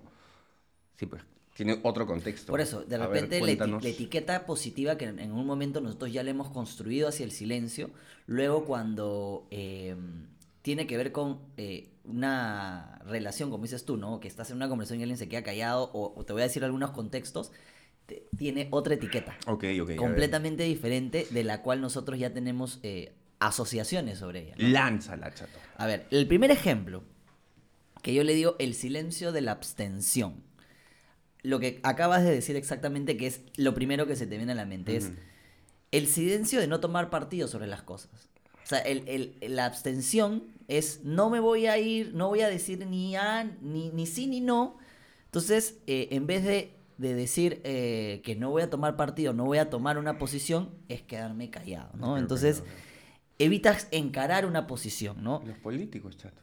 sí, 0.97 1.05
pues 1.05 1.23
tiene 1.55 1.79
otro 1.83 2.05
contexto. 2.07 2.53
Por 2.53 2.61
eso, 2.61 2.83
de 2.83 2.97
A 2.97 3.07
ver, 3.07 3.23
repente 3.23 3.41
la, 3.41 3.55
la 3.81 3.89
etiqueta 3.89 4.45
positiva 4.45 4.97
que 4.97 5.05
en, 5.05 5.19
en 5.19 5.31
un 5.33 5.45
momento 5.45 5.81
nosotros 5.81 6.13
ya 6.13 6.23
le 6.23 6.31
hemos 6.31 6.49
construido 6.49 7.09
hacia 7.09 7.25
el 7.25 7.31
silencio, 7.31 7.89
luego 8.25 8.65
cuando 8.65 9.47
eh, 9.51 9.95
tiene 10.61 10.87
que 10.87 10.95
ver 10.97 11.11
con 11.11 11.39
eh, 11.57 11.89
una 12.05 12.99
relación, 13.05 13.49
como 13.51 13.63
dices 13.63 13.83
tú, 13.83 13.97
¿no? 13.97 14.19
Que 14.21 14.29
estás 14.29 14.49
en 14.49 14.55
una 14.57 14.69
conversación 14.69 15.01
y 15.01 15.03
alguien 15.03 15.17
se 15.17 15.27
queda 15.27 15.43
callado, 15.43 15.89
o, 15.93 16.13
o 16.17 16.25
te 16.25 16.31
voy 16.31 16.41
a 16.41 16.45
decir 16.45 16.63
algunos 16.63 16.91
contextos, 16.91 17.51
te- 17.51 17.55
tiene 18.37 18.67
otra 18.71 18.93
etiqueta. 18.95 19.37
Ok, 19.47 19.65
ok. 19.81 19.95
completamente 19.95 20.63
diferente 20.63 21.27
de 21.29 21.43
la 21.43 21.61
cual 21.61 21.81
nosotros 21.81 22.17
ya 22.19 22.33
tenemos 22.33 22.79
eh, 22.83 23.11
asociaciones 23.39 24.19
sobre 24.19 24.43
ella. 24.43 24.55
¿no? 24.57 24.67
Lánzala, 24.69 25.33
chato. 25.33 25.57
A 25.77 25.85
ver, 25.85 26.05
el 26.11 26.27
primer 26.27 26.51
ejemplo 26.51 27.03
que 28.01 28.13
yo 28.13 28.23
le 28.23 28.33
digo 28.33 28.55
el 28.59 28.73
silencio 28.73 29.31
de 29.31 29.41
la 29.41 29.51
abstención. 29.51 30.35
Lo 31.43 31.59
que 31.59 31.79
acabas 31.83 32.23
de 32.23 32.31
decir 32.31 32.55
exactamente 32.55 33.15
que 33.17 33.27
es 33.27 33.41
lo 33.57 33.73
primero 33.73 34.07
que 34.07 34.15
se 34.15 34.27
te 34.27 34.37
viene 34.37 34.51
a 34.53 34.55
la 34.55 34.65
mente 34.65 34.95
es 34.95 35.11
el 35.91 36.07
silencio 36.07 36.59
de 36.59 36.67
no 36.67 36.79
tomar 36.79 37.09
partido 37.09 37.47
sobre 37.47 37.67
las 37.67 37.81
cosas. 37.83 38.09
O 38.63 38.67
sea, 38.67 38.79
el- 38.79 39.07
el- 39.07 39.55
la 39.55 39.65
abstención 39.65 40.43
es 40.67 41.01
no 41.03 41.29
me 41.29 41.39
voy 41.39 41.67
a 41.67 41.77
ir, 41.77 42.13
no 42.13 42.27
voy 42.27 42.41
a 42.41 42.49
decir 42.49 42.85
ni 42.85 43.15
a, 43.15 43.43
ni, 43.61 43.89
ni 43.91 44.05
sí 44.05 44.27
ni 44.27 44.41
no. 44.41 44.77
Entonces, 45.25 45.75
eh, 45.87 46.09
en 46.11 46.27
vez 46.27 46.43
de, 46.43 46.71
de 46.97 47.13
decir 47.13 47.61
eh, 47.63 48.21
que 48.23 48.35
no 48.35 48.49
voy 48.49 48.61
a 48.63 48.69
tomar 48.69 48.95
partido, 48.95 49.33
no 49.33 49.45
voy 49.45 49.57
a 49.59 49.69
tomar 49.69 49.97
una 49.97 50.17
posición, 50.17 50.69
es 50.89 51.01
quedarme 51.01 51.49
callado, 51.49 51.89
¿no? 51.93 52.07
Pero 52.13 52.17
Entonces, 52.17 52.63
evitas 53.39 53.87
encarar 53.91 54.45
una 54.45 54.67
posición, 54.67 55.23
¿no? 55.23 55.43
Los 55.45 55.57
políticos, 55.57 56.17
chato. 56.17 56.41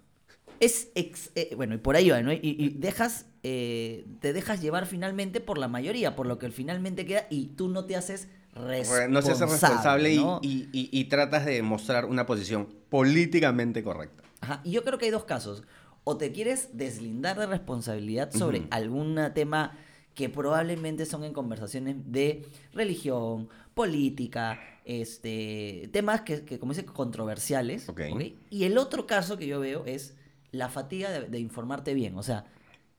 Es 0.60 0.90
ex- 0.94 1.32
eh, 1.34 1.52
bueno, 1.56 1.74
y 1.74 1.78
por 1.78 1.96
ahí 1.96 2.10
va, 2.10 2.22
¿no? 2.22 2.32
Y, 2.32 2.38
y 2.42 2.68
dejas, 2.78 3.26
eh, 3.42 4.06
te 4.20 4.32
dejas 4.32 4.60
llevar 4.62 4.86
finalmente 4.86 5.40
por 5.40 5.58
la 5.58 5.66
mayoría, 5.68 6.14
por 6.14 6.26
lo 6.26 6.38
que 6.38 6.50
finalmente 6.50 7.04
queda, 7.04 7.26
y 7.28 7.48
tú 7.48 7.68
no 7.68 7.84
te 7.86 7.96
haces 7.96 8.28
responsable. 8.54 9.06
Re- 9.06 9.12
No 9.12 9.22
se 9.22 9.32
hace 9.32 9.46
responsable 9.46 10.12
y, 10.14 10.16
¿no? 10.18 10.38
y- 10.42 10.68
y- 10.72 10.88
y 10.92 11.04
tratas 11.06 11.44
de 11.44 11.60
mostrar 11.62 12.04
una 12.04 12.24
posición 12.26 12.68
políticamente 12.88 13.82
correcta. 13.82 14.22
Ajá, 14.40 14.60
Y 14.64 14.70
yo 14.70 14.84
creo 14.84 14.98
que 14.98 15.06
hay 15.06 15.10
dos 15.10 15.24
casos. 15.24 15.64
O 16.04 16.16
te 16.18 16.30
quieres 16.32 16.68
deslindar 16.74 17.38
de 17.38 17.46
responsabilidad 17.46 18.30
sobre 18.32 18.62
algún 18.70 19.18
tema 19.34 19.76
que 20.14 20.28
probablemente 20.28 21.06
son 21.06 21.24
en 21.24 21.32
conversaciones 21.32 21.96
de 22.12 22.46
religión, 22.72 23.48
política, 23.74 24.60
este, 24.84 25.88
temas 25.92 26.20
que, 26.22 26.44
que 26.44 26.58
como 26.58 26.72
dice, 26.72 26.84
controversiales. 26.84 27.88
Ok. 27.88 28.00
¿ok? 28.12 28.22
Y 28.50 28.64
el 28.64 28.78
otro 28.78 29.06
caso 29.06 29.36
que 29.36 29.46
yo 29.46 29.58
veo 29.60 29.84
es 29.86 30.14
la 30.52 30.68
fatiga 30.68 31.10
de, 31.10 31.28
de 31.28 31.38
informarte 31.40 31.94
bien. 31.94 32.16
O 32.16 32.22
sea, 32.22 32.44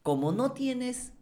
como 0.04 0.32
no 0.34 0.52
tienes, 0.52 1.14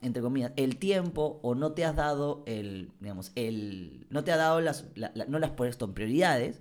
entre 0.00 0.22
comillas, 0.22 0.52
el 0.56 0.76
tiempo 0.76 1.40
o 1.42 1.54
no 1.56 1.72
te 1.72 1.84
has 1.84 1.96
dado 1.96 2.44
el, 2.46 2.90
digamos, 3.00 3.32
el, 3.34 4.06
no 4.10 4.22
te 4.22 4.30
ha 4.32 4.36
dado 4.36 4.60
las, 4.60 4.86
la- 4.94 5.10
la- 5.14 5.24
no 5.26 5.38
las 5.40 5.50
has 5.50 5.56
puesto 5.56 5.84
en 5.86 5.94
prioridades, 5.94 6.58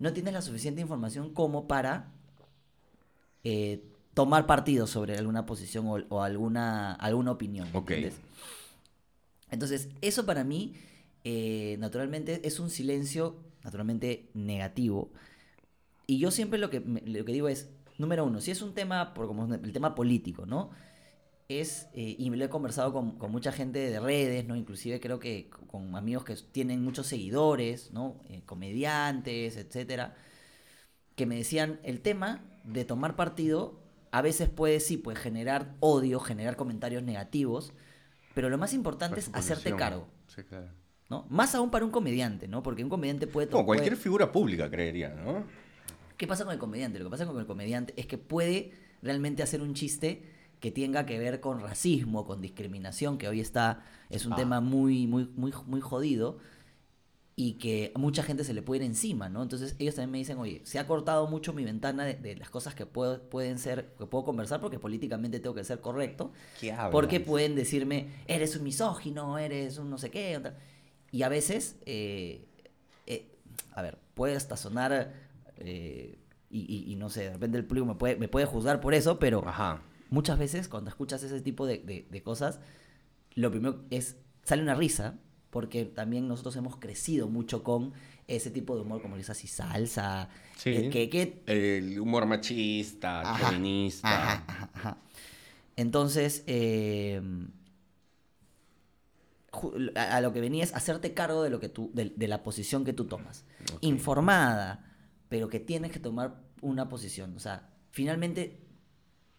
no 0.00 0.12
tienes 0.12 0.32
la 0.32 0.42
suficiente 0.42 0.80
información 0.80 1.32
como 1.32 1.68
para 1.68 2.12
eh, 3.44 3.84
tomar 4.18 4.46
partido 4.46 4.86
sobre 4.86 5.16
alguna 5.16 5.46
posición 5.46 5.86
o, 5.86 5.94
o 6.08 6.22
alguna, 6.22 6.94
alguna 6.94 7.30
opinión. 7.32 7.66
¿me 7.72 7.78
Ok. 7.78 7.90
entiendes? 7.92 8.14
Entonces, 9.50 9.88
eso 10.00 10.26
para 10.26 10.44
mí, 10.44 10.74
eh, 11.24 11.76
naturalmente, 11.78 12.46
es 12.46 12.60
un 12.60 12.70
silencio, 12.70 13.36
naturalmente, 13.64 14.30
negativo. 14.34 15.10
Y 16.06 16.18
yo 16.18 16.30
siempre 16.30 16.58
lo 16.58 16.70
que, 16.70 16.80
lo 16.80 17.24
que 17.24 17.32
digo 17.32 17.48
es, 17.48 17.70
número 17.98 18.24
uno, 18.24 18.40
si 18.40 18.50
es 18.50 18.62
un 18.62 18.74
tema, 18.74 19.14
por 19.14 19.26
como 19.26 19.52
el 19.54 19.72
tema 19.72 19.94
político, 19.94 20.46
¿no? 20.46 20.70
Es, 21.48 21.88
eh, 21.94 22.16
y 22.18 22.30
me 22.30 22.36
lo 22.36 22.44
he 22.46 22.50
conversado 22.50 22.92
con, 22.92 23.18
con 23.18 23.32
mucha 23.32 23.52
gente 23.52 23.78
de 23.78 24.00
redes, 24.00 24.46
¿no? 24.46 24.56
Inclusive 24.56 25.00
creo 25.00 25.18
que 25.20 25.50
con 25.50 25.96
amigos 25.96 26.24
que 26.24 26.36
tienen 26.52 26.84
muchos 26.84 27.06
seguidores, 27.08 27.92
¿no? 27.92 28.20
Eh, 28.30 28.42
comediantes, 28.46 29.56
etcétera, 29.56 30.16
que 31.16 31.26
me 31.26 31.36
decían, 31.36 31.80
el 31.82 32.00
tema 32.00 32.44
de 32.64 32.84
tomar 32.84 33.16
partido 33.16 33.80
a 34.10 34.22
veces 34.22 34.48
puede, 34.48 34.80
sí, 34.80 34.96
pues 34.96 35.18
generar 35.18 35.74
odio, 35.80 36.20
generar 36.20 36.56
comentarios 36.56 37.02
negativos, 37.02 37.72
pero 38.34 38.48
lo 38.48 38.58
más 38.58 38.72
importante 38.74 39.20
es 39.20 39.30
hacerte 39.32 39.74
cargo, 39.76 40.06
Sí, 40.26 40.42
claro. 40.44 40.68
¿no? 41.10 41.26
Más 41.28 41.54
aún 41.54 41.70
para 41.70 41.84
un 41.84 41.90
comediante, 41.90 42.48
¿no? 42.48 42.62
Porque 42.62 42.82
un 42.84 42.90
comediante 42.90 43.26
puede 43.26 43.48
Como 43.48 43.66
puede- 43.66 43.78
cualquier 43.80 43.96
figura 43.98 44.30
pública, 44.32 44.70
creería, 44.70 45.10
¿no? 45.10 45.44
¿Qué 46.16 46.26
pasa 46.26 46.44
con 46.44 46.52
el 46.52 46.58
comediante? 46.58 46.98
Lo 46.98 47.04
que 47.06 47.10
pasa 47.10 47.26
con 47.26 47.38
el 47.38 47.46
comediante 47.46 47.94
es 47.96 48.06
que 48.06 48.18
puede 48.18 48.72
realmente 49.02 49.42
hacer 49.42 49.62
un 49.62 49.74
chiste 49.74 50.22
que 50.60 50.72
tenga 50.72 51.06
que 51.06 51.18
ver 51.18 51.40
con 51.40 51.60
racismo, 51.60 52.26
con 52.26 52.40
discriminación, 52.40 53.16
que 53.18 53.28
hoy 53.28 53.40
está, 53.40 53.84
es 54.10 54.26
un 54.26 54.32
Ah. 54.32 54.36
tema 54.36 54.60
muy, 54.60 55.06
muy, 55.06 55.30
muy, 55.36 55.52
muy 55.66 55.80
jodido 55.80 56.38
y 57.40 57.52
que 57.52 57.92
a 57.94 57.98
mucha 58.00 58.24
gente 58.24 58.42
se 58.42 58.52
le 58.52 58.62
puede 58.62 58.80
ir 58.82 58.86
encima, 58.90 59.28
¿no? 59.28 59.44
Entonces 59.44 59.76
ellos 59.78 59.94
también 59.94 60.10
me 60.10 60.18
dicen, 60.18 60.38
oye, 60.38 60.60
se 60.64 60.80
ha 60.80 60.88
cortado 60.88 61.28
mucho 61.28 61.52
mi 61.52 61.64
ventana 61.64 62.04
de, 62.04 62.14
de 62.14 62.34
las 62.34 62.50
cosas 62.50 62.74
que 62.74 62.84
puedo, 62.84 63.22
pueden 63.30 63.60
ser, 63.60 63.94
que 63.96 64.06
puedo 64.06 64.24
conversar 64.24 64.60
porque 64.60 64.80
políticamente 64.80 65.38
tengo 65.38 65.54
que 65.54 65.62
ser 65.62 65.80
correcto, 65.80 66.32
¿Qué 66.58 66.72
hablas? 66.72 66.90
porque 66.90 67.20
pueden 67.20 67.54
decirme, 67.54 68.08
eres 68.26 68.56
un 68.56 68.64
misógino, 68.64 69.38
eres 69.38 69.78
un 69.78 69.88
no 69.88 69.98
sé 69.98 70.10
qué. 70.10 70.42
Y 71.12 71.22
a 71.22 71.28
veces, 71.28 71.76
eh, 71.86 72.44
eh, 73.06 73.30
a 73.70 73.82
ver, 73.82 73.98
puede 74.14 74.34
hasta 74.34 74.56
sonar, 74.56 75.14
eh, 75.58 76.18
y, 76.50 76.58
y- 76.88 76.92
y 76.92 76.96
no 76.96 77.08
sé, 77.08 77.22
de 77.22 77.32
repente 77.34 77.56
el 77.56 77.64
público 77.66 77.86
me 77.86 77.94
puede, 77.94 78.16
me 78.16 78.26
puede 78.26 78.46
juzgar 78.46 78.80
por 78.80 78.94
eso, 78.94 79.20
pero 79.20 79.46
Ajá. 79.46 79.80
muchas 80.10 80.40
veces 80.40 80.66
cuando 80.66 80.90
escuchas 80.90 81.22
ese 81.22 81.40
tipo 81.40 81.66
de, 81.66 81.78
de- 81.78 82.08
de 82.10 82.20
cosas, 82.24 82.58
lo 83.36 83.48
primero 83.52 83.84
es, 83.90 84.16
sale 84.42 84.60
una 84.62 84.74
risa, 84.74 85.20
porque 85.50 85.84
también 85.84 86.28
nosotros 86.28 86.56
hemos 86.56 86.76
crecido 86.76 87.28
mucho 87.28 87.62
con 87.62 87.92
ese 88.26 88.50
tipo 88.50 88.74
de 88.76 88.82
humor, 88.82 89.00
como 89.02 89.16
risas 89.16 89.42
y 89.44 89.46
salsa, 89.48 90.28
Sí. 90.56 90.70
eh, 90.70 90.90
que, 90.90 91.08
que 91.08 91.42
El 91.46 91.98
humor 92.00 92.26
machista, 92.26 93.20
Ajá, 93.22 93.48
feminista. 93.50 94.08
Ajá, 94.32 94.44
ajá, 94.46 94.70
ajá. 94.74 94.98
Entonces, 95.76 96.42
eh, 96.46 97.22
a, 99.94 100.16
a 100.16 100.20
lo 100.20 100.32
que 100.32 100.40
venía 100.40 100.62
es 100.64 100.74
hacerte 100.74 101.14
cargo 101.14 101.42
de 101.42 101.50
lo 101.50 101.60
que 101.60 101.68
tú, 101.68 101.90
de, 101.94 102.12
de 102.14 102.28
la 102.28 102.42
posición 102.42 102.84
que 102.84 102.92
tú 102.92 103.06
tomas. 103.06 103.44
Informada, 103.80 104.84
pero 105.28 105.48
que 105.48 105.60
tienes 105.60 105.90
que 105.92 105.98
tomar 106.00 106.42
una 106.60 106.88
posición. 106.88 107.34
O 107.36 107.40
sea, 107.40 107.70
finalmente. 107.90 108.60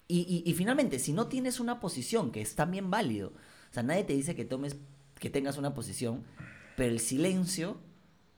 Y, 0.07 0.21
y- 0.45 0.49
y 0.49 0.53
finalmente, 0.55 0.97
si 0.97 1.13
no 1.13 1.27
tienes 1.27 1.59
una 1.59 1.79
posición, 1.79 2.31
que 2.31 2.41
es 2.41 2.55
también 2.55 2.89
válido. 2.89 3.29
O 3.69 3.73
sea, 3.73 3.83
nadie 3.83 4.03
te 4.03 4.13
dice 4.13 4.35
que 4.35 4.43
tomes, 4.45 4.75
que 5.19 5.29
tengas 5.29 5.57
una 5.57 5.73
posición, 5.73 6.23
pero 6.75 6.91
el 6.91 6.99
silencio 6.99 7.77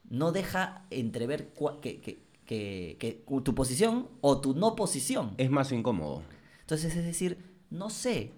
no 0.09 0.31
deja 0.31 0.85
entrever 0.89 1.53
que- 1.81 2.01
que- 2.01 2.97
que 2.99 3.23
tu 3.43 3.55
posición 3.55 4.09
o 4.19 4.41
tu 4.41 4.53
no 4.53 4.75
posición. 4.75 5.33
Es 5.37 5.49
más 5.49 5.71
incómodo. 5.71 6.23
Entonces, 6.61 6.95
es 6.95 7.05
decir, 7.05 7.37
no 7.69 7.89
sé. 7.89 8.33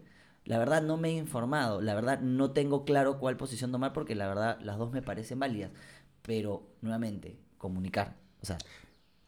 La 0.45 0.59
verdad 0.59 0.81
no 0.83 0.97
me 0.97 1.09
he 1.09 1.13
informado. 1.13 1.81
La 1.81 1.95
verdad 1.95 2.19
no 2.19 2.51
tengo 2.51 2.83
claro 2.85 3.17
cuál 3.17 3.37
posición 3.37 3.71
tomar 3.71 3.93
porque 3.93 4.13
la 4.13 4.27
verdad 4.27 4.59
las 4.61 4.77
dos 4.77 4.91
me 4.91 5.01
parecen 5.01 5.39
válidas. 5.39 5.71
Pero, 6.21 6.67
nuevamente, 6.81 7.37
comunicar. 7.57 8.15
O 8.41 8.45
sea, 8.45 8.57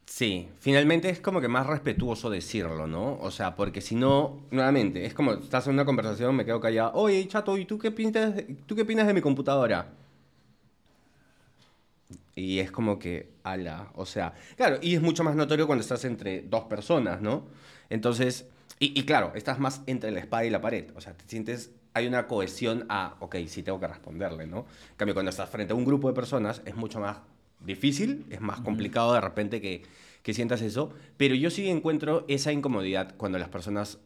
Sí, 0.05 0.47
finalmente 0.59 1.09
es 1.09 1.19
como 1.19 1.41
que 1.41 1.47
más 1.47 1.65
respetuoso 1.67 2.29
decirlo, 2.29 2.87
¿no? 2.87 3.17
O 3.21 3.31
sea, 3.31 3.55
porque 3.55 3.81
si 3.81 3.95
no, 3.95 4.43
nuevamente, 4.51 5.05
es 5.05 5.13
como 5.13 5.33
estás 5.33 5.65
en 5.67 5.73
una 5.73 5.85
conversación, 5.85 6.35
me 6.35 6.45
quedo 6.45 6.59
callado. 6.59 6.91
Oye, 6.93 7.27
chato, 7.27 7.57
¿y 7.57 7.65
tú 7.65 7.77
qué 7.79 7.91
piensas, 7.91 8.35
de- 8.35 8.43
tú 8.67 8.75
qué 8.75 8.83
opinas 8.83 9.07
de 9.07 9.13
mi 9.13 9.21
computadora? 9.21 9.91
Y 12.35 12.59
es 12.59 12.71
como 12.71 12.99
que, 12.99 13.31
ala, 13.43 13.91
o 13.95 14.05
sea, 14.05 14.33
claro, 14.57 14.77
y 14.81 14.95
es 14.95 15.01
mucho 15.01 15.23
más 15.23 15.35
notorio 15.35 15.67
cuando 15.67 15.81
estás 15.81 16.03
entre 16.05 16.41
dos 16.41 16.65
personas, 16.65 17.21
¿no? 17.21 17.45
Entonces, 17.89 18.45
y, 18.79 18.99
y 18.99 19.03
claro, 19.05 19.31
estás 19.35 19.59
más 19.59 19.81
entre 19.87 20.11
la 20.11 20.19
espada 20.19 20.45
y 20.45 20.49
la 20.49 20.59
pared, 20.61 20.85
o 20.95 21.01
sea, 21.01 21.13
te 21.13 21.23
sientes, 21.27 21.71
hay 21.93 22.07
una 22.07 22.27
cohesión 22.27 22.85
a, 22.89 23.15
ok, 23.21 23.37
sí 23.47 23.63
tengo 23.63 23.79
que 23.79 23.87
responderle, 23.87 24.47
¿no? 24.47 24.59
En 24.91 24.95
cambio, 24.97 25.13
cuando 25.13 25.29
estás 25.29 25.49
frente 25.49 25.71
a 25.73 25.75
un 25.77 25.85
grupo 25.85 26.09
de 26.09 26.13
personas 26.13 26.61
es 26.65 26.75
mucho 26.75 26.99
más 26.99 27.17
difícil, 27.65 28.25
es 28.29 28.41
más 28.41 28.61
complicado 28.61 29.13
de 29.13 29.21
repente 29.21 29.61
que, 29.61 29.83
que 30.23 30.33
sientas 30.33 30.61
eso, 30.61 30.91
pero 31.17 31.35
yo 31.35 31.49
sí 31.49 31.69
encuentro 31.69 32.25
esa 32.27 32.51
incomodidad 32.51 33.15
cuando 33.17 33.37
las 33.39 33.49
personas 33.49 33.99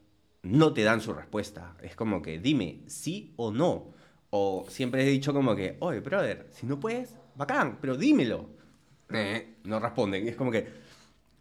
no 0.43 0.73
te 0.73 0.83
dan 0.83 1.01
su 1.01 1.13
respuesta. 1.13 1.75
Es 1.81 1.95
como 1.95 2.21
que 2.21 2.39
dime 2.39 2.81
sí 2.87 3.33
o 3.35 3.51
no. 3.51 3.93
O 4.31 4.65
siempre 4.69 5.03
he 5.03 5.09
dicho 5.09 5.33
como 5.33 5.55
que, 5.55 5.75
oye, 5.79 5.99
brother, 6.01 6.47
si 6.51 6.65
no 6.65 6.79
puedes, 6.79 7.15
bacán, 7.35 7.77
pero 7.81 7.97
dímelo. 7.97 8.49
Eh, 9.11 9.55
no 9.63 9.79
responden. 9.79 10.27
Es 10.27 10.35
como 10.35 10.51
que, 10.51 10.67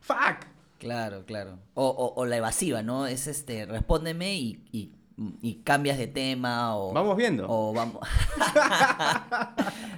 fuck. 0.01 0.47
claro, 0.79 1.25
claro. 1.27 1.59
O, 1.75 1.87
o- 1.87 2.15
o 2.21 2.27
la 2.27 2.37
evasiva, 2.39 2.83
¿no? 2.83 3.07
Es 3.07 3.27
este, 3.27 3.67
respóndeme 3.67 4.35
y, 4.37 4.65
y- 4.73 4.93
y 5.43 5.57
cambias 5.65 5.99
de 5.99 6.07
tema 6.07 6.77
o... 6.77 6.93
Vamos 6.93 7.17
viendo. 7.17 7.47
O 7.49 7.73
vamos... 7.73 8.01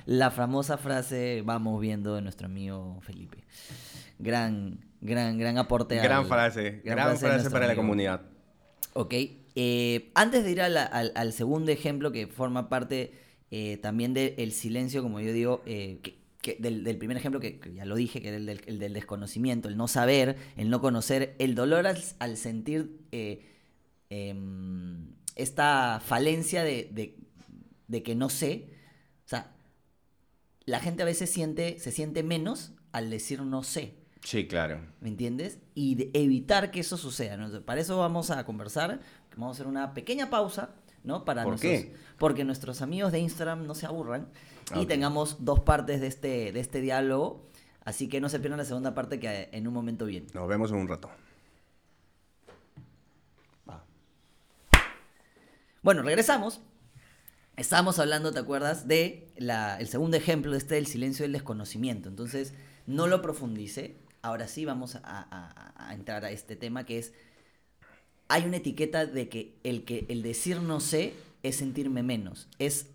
la 0.06 0.30
famosa 0.30 0.76
frase 0.78 1.42
vamos 1.44 1.80
viendo 1.80 2.14
de 2.14 2.22
nuestro 2.22 2.46
amigo 2.46 2.98
Felipe. 3.02 3.44
Gran, 4.18 4.78
gran, 5.00 5.38
gran 5.38 5.58
aporte. 5.58 5.96
gran 5.96 6.20
al- 6.20 6.26
frase. 6.26 6.80
Gran, 6.84 7.16
frase, 7.16 7.50
para 7.50 7.66
la 7.66 7.76
comunidad. 7.76 8.22
Ok. 8.92 9.14
eh, 9.54 10.10
antes 10.14 10.44
de 10.44 10.50
ir 10.50 10.62
a 10.62 10.68
la- 10.68 10.84
al, 10.84 11.12
al 11.14 11.32
segundo 11.32 11.70
ejemplo 11.70 12.12
que 12.12 12.26
forma 12.26 12.68
parte 12.68 13.12
eh, 13.50 13.76
también 13.78 14.14
del 14.14 14.52
silencio, 14.52 15.02
como 15.02 15.20
yo 15.20 15.32
digo, 15.32 15.62
eh, 15.66 15.98
que- 16.02 16.18
que 16.40 16.56
del, 16.58 16.84
del 16.84 16.96
primer 16.96 17.16
ejemplo 17.18 17.38
que, 17.40 17.60
que 17.60 17.74
ya 17.74 17.84
lo 17.84 17.94
dije, 17.96 18.22
que 18.22 18.28
era 18.28 18.36
el 18.38 18.46
del, 18.46 18.62
el 18.66 18.78
del 18.78 18.94
desconocimiento, 18.94 19.68
el 19.68 19.76
no 19.76 19.88
saber, 19.88 20.36
el 20.56 20.70
no 20.70 20.80
conocer, 20.80 21.34
el 21.38 21.54
dolor 21.54 21.86
al, 21.86 21.98
al 22.18 22.36
sentir 22.38 22.96
eh, 24.10 24.28
em, 24.30 25.14
esta 25.36 26.00
falencia 26.04 26.62
de, 26.64 26.90
de- 26.92 27.16
de 27.88 28.02
que 28.02 28.14
no 28.14 28.28
sé. 28.28 28.68
O 29.24 29.28
sea, 29.28 29.54
la 30.66 30.80
gente 30.80 31.02
a 31.02 31.06
veces 31.06 31.30
siente, 31.30 31.78
se 31.78 31.90
siente 31.92 32.22
menos 32.22 32.72
al 32.92 33.08
decir 33.10 33.40
no 33.42 33.62
sé. 33.62 33.96
Sí, 34.22 34.46
claro. 34.46 34.80
¿Me 35.00 35.08
entiendes? 35.08 35.60
Y 35.74 35.94
de 35.94 36.10
evitar 36.12 36.70
que 36.70 36.80
eso 36.80 36.96
suceda. 36.98 37.36
¿no? 37.36 37.62
Para 37.62 37.80
eso 37.80 37.96
vamos 37.98 38.30
a 38.30 38.44
conversar. 38.44 39.00
Vamos 39.36 39.48
a 39.48 39.52
hacer 39.56 39.66
una 39.66 39.94
pequeña 39.94 40.28
pausa, 40.28 40.74
¿no? 41.04 41.24
Para 41.24 41.42
¿Por 41.44 41.52
nuestros- 41.52 41.72
qué? 41.72 41.94
Porque 42.18 42.44
nuestros 42.44 42.82
amigos 42.82 43.12
de 43.12 43.20
Instagram 43.20 43.66
no 43.66 43.74
se 43.74 43.86
aburran 43.86 44.28
y 44.78 44.84
tengamos 44.86 45.44
dos 45.44 45.60
partes 45.60 46.00
de 46.02 46.06
este, 46.08 46.52
de 46.52 46.60
este 46.60 46.80
diálogo. 46.82 47.48
Así 47.82 48.08
que 48.08 48.20
no 48.20 48.28
se 48.28 48.38
pierdan 48.40 48.58
la 48.58 48.66
segunda 48.66 48.94
parte 48.94 49.18
que 49.18 49.48
en 49.52 49.66
un 49.66 49.72
momento 49.72 50.04
viene. 50.04 50.26
Nos 50.34 50.46
vemos 50.48 50.70
en 50.70 50.76
un 50.78 50.86
rato. 50.88 51.10
Bueno, 55.82 56.02
regresamos. 56.02 56.60
Estábamos 57.56 57.98
hablando, 57.98 58.32
¿te 58.32 58.38
acuerdas? 58.38 58.86
De 58.88 59.32
la- 59.36 59.78
el 59.78 59.88
segundo 59.88 60.16
ejemplo 60.16 60.52
de 60.52 60.58
este 60.58 60.74
del 60.76 60.86
silencio 60.86 61.24
del 61.24 61.32
desconocimiento. 61.32 62.08
Entonces, 62.08 62.54
no 62.86 63.06
lo 63.06 63.22
profundice. 63.22 63.96
Ahora 64.22 64.48
sí 64.48 64.64
vamos 64.64 64.96
a, 64.96 65.00
a- 65.04 65.74
a 65.88 65.94
entrar 65.94 66.24
a 66.24 66.30
este 66.30 66.56
tema 66.56 66.84
que 66.84 66.98
es, 66.98 67.12
hay 68.28 68.44
una 68.44 68.58
etiqueta 68.58 69.06
de 69.06 69.28
que 69.28 69.58
el, 69.64 69.84
que 69.84 70.06
el 70.08 70.22
decir 70.22 70.60
no 70.60 70.80
sé 70.80 71.14
es 71.42 71.56
sentirme 71.56 72.02
menos. 72.02 72.48
Es, 72.58 72.86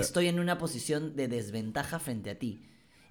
estoy 0.00 0.28
en 0.28 0.40
una 0.40 0.58
posición 0.58 1.14
de 1.16 1.28
desventaja 1.28 1.98
frente 1.98 2.30
a 2.30 2.38
ti. 2.38 2.62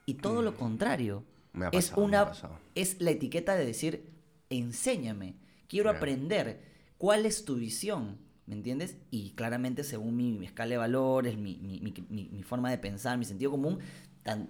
Y 0.05 0.15
todo 0.15 0.41
lo 0.41 0.55
contrario. 0.55 1.23
Mm. 1.53 1.59
Me 1.59 1.65
ha 1.65 1.69
es, 1.69 1.95
me 1.95 2.03
una, 2.03 2.21
ha 2.21 2.59
es 2.75 2.99
la 3.01 3.11
etiqueta 3.11 3.55
de 3.55 3.65
decir, 3.65 4.09
enséñame, 4.49 5.35
quiero 5.69 5.89
aprender, 5.89 6.61
¿cuál 6.97 7.25
es 7.25 7.45
tu 7.45 7.55
visión? 7.55 8.17
¿Me 8.47 8.53
entiendes? 8.55 8.97
Y 9.09 9.31
claramente 9.31 9.83
según 9.83 10.15
mi, 10.15 10.31
mi 10.33 10.45
escala 10.45 10.71
de 10.71 10.77
valores, 10.77 11.37
mi, 11.37 11.57
mi- 11.57 11.79
mi- 12.09 12.43
forma 12.43 12.69
de 12.69 12.77
pensar, 12.77 13.17
mi 13.17 13.25
sentido 13.25 13.51
común, 13.51 13.79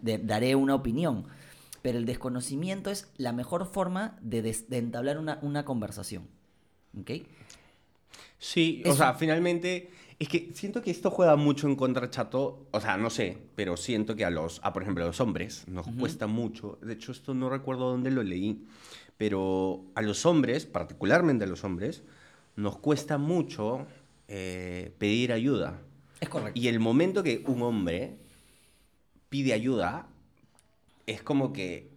de- 0.02 0.18
daré 0.18 0.56
una 0.56 0.76
opinión. 0.76 1.26
Pero 1.82 1.98
el 1.98 2.06
desconocimiento 2.06 2.90
es 2.92 3.10
la 3.18 3.32
mejor 3.32 3.66
forma 3.68 4.18
de, 4.22 4.42
des- 4.42 4.70
de 4.70 4.80
entablar 4.80 5.18
una, 5.18 5.40
una 5.42 5.64
conversación. 5.66 6.28
¿Ok? 7.00 7.12
Sí, 8.38 8.84
o 8.86 8.90
Es- 8.90 8.98
sea, 8.98 9.14
finalmente, 9.14 9.90
es 10.20 10.28
que 10.28 10.52
siento 10.54 10.82
que 10.82 10.92
esto 10.92 11.10
juega 11.12 11.36
mucho 11.36 11.68
en 11.68 11.76
contra, 11.76 12.10
chato. 12.10 12.68
O 12.72 12.82
sea, 12.82 12.98
no 12.98 13.10
sé, 13.10 13.38
pero 13.56 13.78
siento 13.78 14.16
que 14.16 14.26
a 14.26 14.30
los, 14.30 14.60
a, 14.64 14.74
por 14.74 14.82
ejemplo, 14.84 15.04
a 15.04 15.08
los 15.08 15.20
hombres 15.22 15.68
nos 15.68 15.88
cuesta 15.88 16.28
mucho. 16.28 16.78
De 16.82 16.94
hecho, 16.94 17.12
esto 17.12 17.34
no 17.34 17.50
recuerdo 17.50 17.90
dónde 17.92 18.12
lo 18.12 18.24
leí, 18.24 18.66
pero 19.18 19.86
a 19.96 20.02
los 20.02 20.26
hombres, 20.26 20.66
particularmente 20.66 21.46
a 21.46 21.48
los 21.48 21.64
hombres, 21.64 22.04
nos 22.56 22.78
cuesta 22.78 23.18
mucho 23.18 23.86
eh, 24.28 24.94
pedir 24.98 25.32
ayuda. 25.32 25.82
Es 26.20 26.30
correcto. 26.30 26.60
Y 26.60 26.68
el 26.68 26.80
momento 26.80 27.24
que 27.24 27.44
un 27.48 27.62
hombre 27.62 28.18
pide 29.30 29.54
ayuda, 29.54 30.08
es 31.08 31.22
como 31.22 31.52
que 31.54 31.90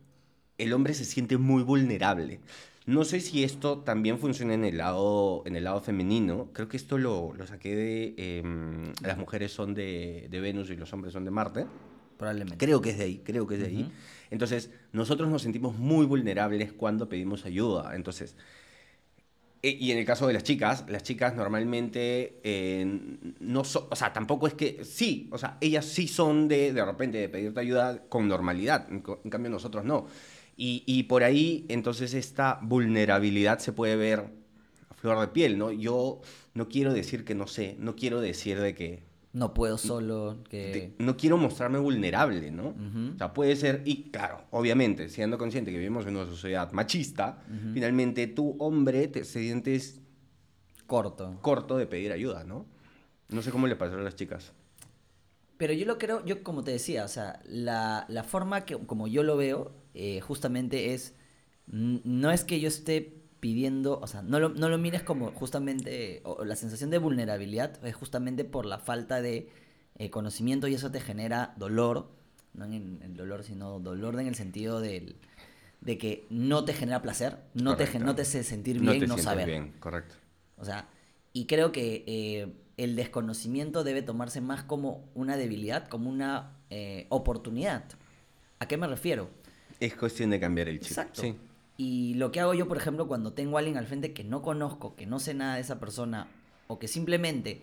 el 0.58 0.72
hombre 0.72 0.94
se 0.94 1.04
siente 1.04 1.38
muy 1.38 1.62
vulnerable. 1.62 2.40
No 2.86 3.04
sé 3.04 3.20
si 3.20 3.44
esto 3.44 3.80
también 3.80 4.18
funciona 4.18 4.54
en 4.54 4.64
el 4.64 4.78
lado, 4.78 5.42
en 5.46 5.56
el 5.56 5.64
lado 5.64 5.80
femenino. 5.80 6.48
Creo 6.52 6.68
que 6.68 6.78
esto 6.78 6.96
lo, 6.96 7.34
lo 7.34 7.46
saqué 7.46 7.76
de... 7.76 8.14
em, 8.16 8.92
las 9.02 9.18
mujeres 9.18 9.52
son 9.52 9.74
de, 9.74 10.26
de 10.30 10.40
Venus 10.40 10.70
y 10.70 10.76
los 10.76 10.92
hombres 10.92 11.12
son 11.12 11.24
de 11.24 11.30
Marte. 11.30 11.66
Probablemente. 12.16 12.56
Creo 12.64 12.80
que 12.80 12.90
es 12.90 12.98
de 12.98 13.04
ahí, 13.04 13.22
creo 13.22 13.46
que 13.46 13.54
es 13.56 13.60
de 13.60 13.66
ahí. 13.66 13.82
Ujú. 13.82 13.92
Entonces, 14.30 14.70
nosotros 14.92 15.28
nos 15.28 15.42
sentimos 15.42 15.76
muy 15.76 16.06
vulnerables 16.06 16.72
cuando 16.72 17.08
pedimos 17.08 17.44
ayuda. 17.44 17.94
Entonces, 17.94 18.36
y 19.62 19.90
en 19.90 19.98
el 19.98 20.04
caso 20.04 20.26
de 20.26 20.32
las 20.32 20.44
chicas, 20.44 20.84
las 20.88 21.02
chicas 21.02 21.34
normalmente 21.34 22.38
eh, 22.44 22.86
no 23.40 23.64
son, 23.64 23.86
o 23.90 23.96
sea, 23.96 24.12
tampoco 24.12 24.46
es 24.46 24.54
que, 24.54 24.84
sí, 24.84 25.28
o 25.32 25.38
sea, 25.38 25.58
ellas 25.60 25.84
sí 25.84 26.06
son 26.06 26.46
de, 26.46 26.72
de 26.72 26.84
repente, 26.84 27.18
de 27.18 27.28
pedirte 27.28 27.58
ayuda 27.60 28.04
con 28.08 28.28
normalidad, 28.28 28.86
en 28.88 29.00
cambio 29.30 29.50
nosotros 29.50 29.84
no. 29.84 30.06
Y, 30.56 30.84
y 30.86 31.04
por 31.04 31.24
ahí, 31.24 31.66
entonces, 31.68 32.14
esta 32.14 32.58
vulnerabilidad 32.62 33.58
se 33.58 33.72
puede 33.72 33.96
ver 33.96 34.26
a 34.90 34.94
flor 34.94 35.20
de 35.20 35.28
piel, 35.28 35.58
¿no? 35.58 35.72
Yo 35.72 36.20
no 36.54 36.68
quiero 36.68 36.92
decir 36.92 37.24
que 37.24 37.34
no 37.34 37.46
sé, 37.46 37.76
no 37.78 37.96
quiero 37.96 38.20
decir 38.20 38.60
de 38.60 38.74
que 38.74 39.07
No 39.32 39.52
puedo 39.52 39.76
solo, 39.76 40.42
que... 40.48 40.94
no 40.98 41.16
quiero 41.16 41.36
mostrarme 41.36 41.78
vulnerable, 41.78 42.50
¿no? 42.50 42.74
O 43.14 43.18
sea, 43.18 43.32
puede 43.34 43.56
ser, 43.56 43.82
y 43.84 44.10
claro, 44.10 44.44
obviamente, 44.50 45.08
siendo 45.10 45.36
consciente 45.36 45.70
que 45.70 45.76
vivimos 45.78 46.06
en 46.06 46.16
una 46.16 46.26
sociedad 46.26 46.72
machista, 46.72 47.42
finalmente 47.74 48.26
tú, 48.26 48.56
hombre, 48.58 49.06
te 49.08 49.24
sientes 49.24 50.00
Corto. 50.86 51.38
corto 51.42 51.76
de 51.76 51.86
pedir 51.86 52.12
ayuda, 52.12 52.44
¿no? 52.44 52.66
No 53.28 53.42
sé 53.42 53.50
cómo 53.50 53.66
le 53.66 53.76
pasó 53.76 53.96
a 53.96 54.00
las 54.00 54.16
chicas. 54.16 54.52
Pero 55.58 55.74
yo 55.74 55.84
lo 55.84 55.98
creo, 55.98 56.24
yo 56.24 56.42
como 56.42 56.64
te 56.64 56.70
decía, 56.70 57.04
o 57.04 57.08
sea, 57.08 57.40
la, 57.44 58.06
la 58.08 58.24
forma 58.24 58.64
que, 58.64 58.78
como 58.78 59.08
yo 59.08 59.22
lo 59.22 59.36
veo, 59.36 59.72
eh, 59.92 60.20
justamente 60.20 60.94
es, 60.94 61.14
no 61.66 62.30
es 62.30 62.44
que 62.44 62.60
yo 62.60 62.68
esté 62.68 63.17
pidiendo, 63.40 63.98
o 64.00 64.06
sea, 64.06 64.22
no 64.22 64.40
lo, 64.40 64.48
no 64.48 64.68
lo 64.68 64.78
mires 64.78 65.02
como 65.02 65.30
justamente, 65.32 66.20
o, 66.24 66.44
la 66.44 66.56
sensación 66.56 66.90
de 66.90 66.98
vulnerabilidad 66.98 67.84
es 67.84 67.94
justamente 67.94 68.44
por 68.44 68.66
la 68.66 68.78
falta 68.78 69.20
de 69.20 69.48
eh, 69.96 70.10
conocimiento 70.10 70.68
y 70.68 70.74
eso 70.74 70.90
te 70.90 71.00
genera 71.00 71.54
dolor, 71.56 72.10
no 72.54 72.64
en 72.64 73.00
el 73.02 73.16
dolor, 73.16 73.44
sino 73.44 73.78
dolor 73.78 74.18
en 74.20 74.26
el 74.26 74.34
sentido 74.34 74.80
del, 74.80 75.16
de 75.80 75.98
que 75.98 76.26
no 76.30 76.64
te 76.64 76.72
genera 76.72 77.02
placer, 77.02 77.38
no 77.54 77.76
te, 77.76 77.98
no 77.98 78.14
te 78.14 78.22
hace 78.22 78.42
sentir 78.42 78.82
no 78.82 78.92
bien 78.92 79.04
te 79.04 79.06
no, 79.06 79.18
saber. 79.18 79.46
bien, 79.46 79.72
correcto. 79.78 80.16
O 80.56 80.64
sea, 80.64 80.88
y 81.32 81.46
creo 81.46 81.70
que 81.70 82.04
eh, 82.06 82.52
el 82.76 82.96
desconocimiento 82.96 83.84
debe 83.84 84.02
tomarse 84.02 84.40
más 84.40 84.64
como 84.64 85.08
una 85.14 85.36
debilidad, 85.36 85.88
como 85.88 86.10
una 86.10 86.56
eh, 86.70 87.06
oportunidad. 87.10 87.84
¿A 88.58 88.66
qué 88.66 88.76
me 88.76 88.88
refiero? 88.88 89.30
Es 89.78 89.94
cuestión 89.94 90.30
de 90.30 90.40
cambiar 90.40 90.68
el 90.68 90.80
chip. 90.80 90.90
Exacto. 90.90 91.20
Sí. 91.20 91.36
Y 91.78 92.14
lo 92.14 92.30
que 92.32 92.40
hago 92.40 92.52
yo, 92.54 92.68
por 92.68 92.76
ejemplo, 92.76 93.06
cuando 93.08 93.32
tengo 93.32 93.56
a 93.56 93.60
alguien 93.60 93.78
al 93.78 93.86
frente 93.86 94.12
que 94.12 94.24
no 94.24 94.42
conozco, 94.42 94.94
que 94.96 95.06
no 95.06 95.18
sé 95.20 95.32
nada 95.32 95.54
de 95.54 95.60
esa 95.62 95.78
persona, 95.80 96.26
o 96.66 96.78
que 96.78 96.88
simplemente 96.88 97.62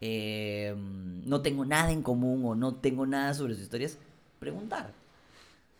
eh, 0.00 0.74
no 0.76 1.42
tengo 1.42 1.64
nada 1.66 1.92
en 1.92 2.02
común 2.02 2.42
o 2.46 2.54
no 2.54 2.74
tengo 2.76 3.06
nada 3.06 3.34
sobre 3.34 3.52
sus 3.54 3.62
historias, 3.64 3.98
preguntar. 4.38 4.92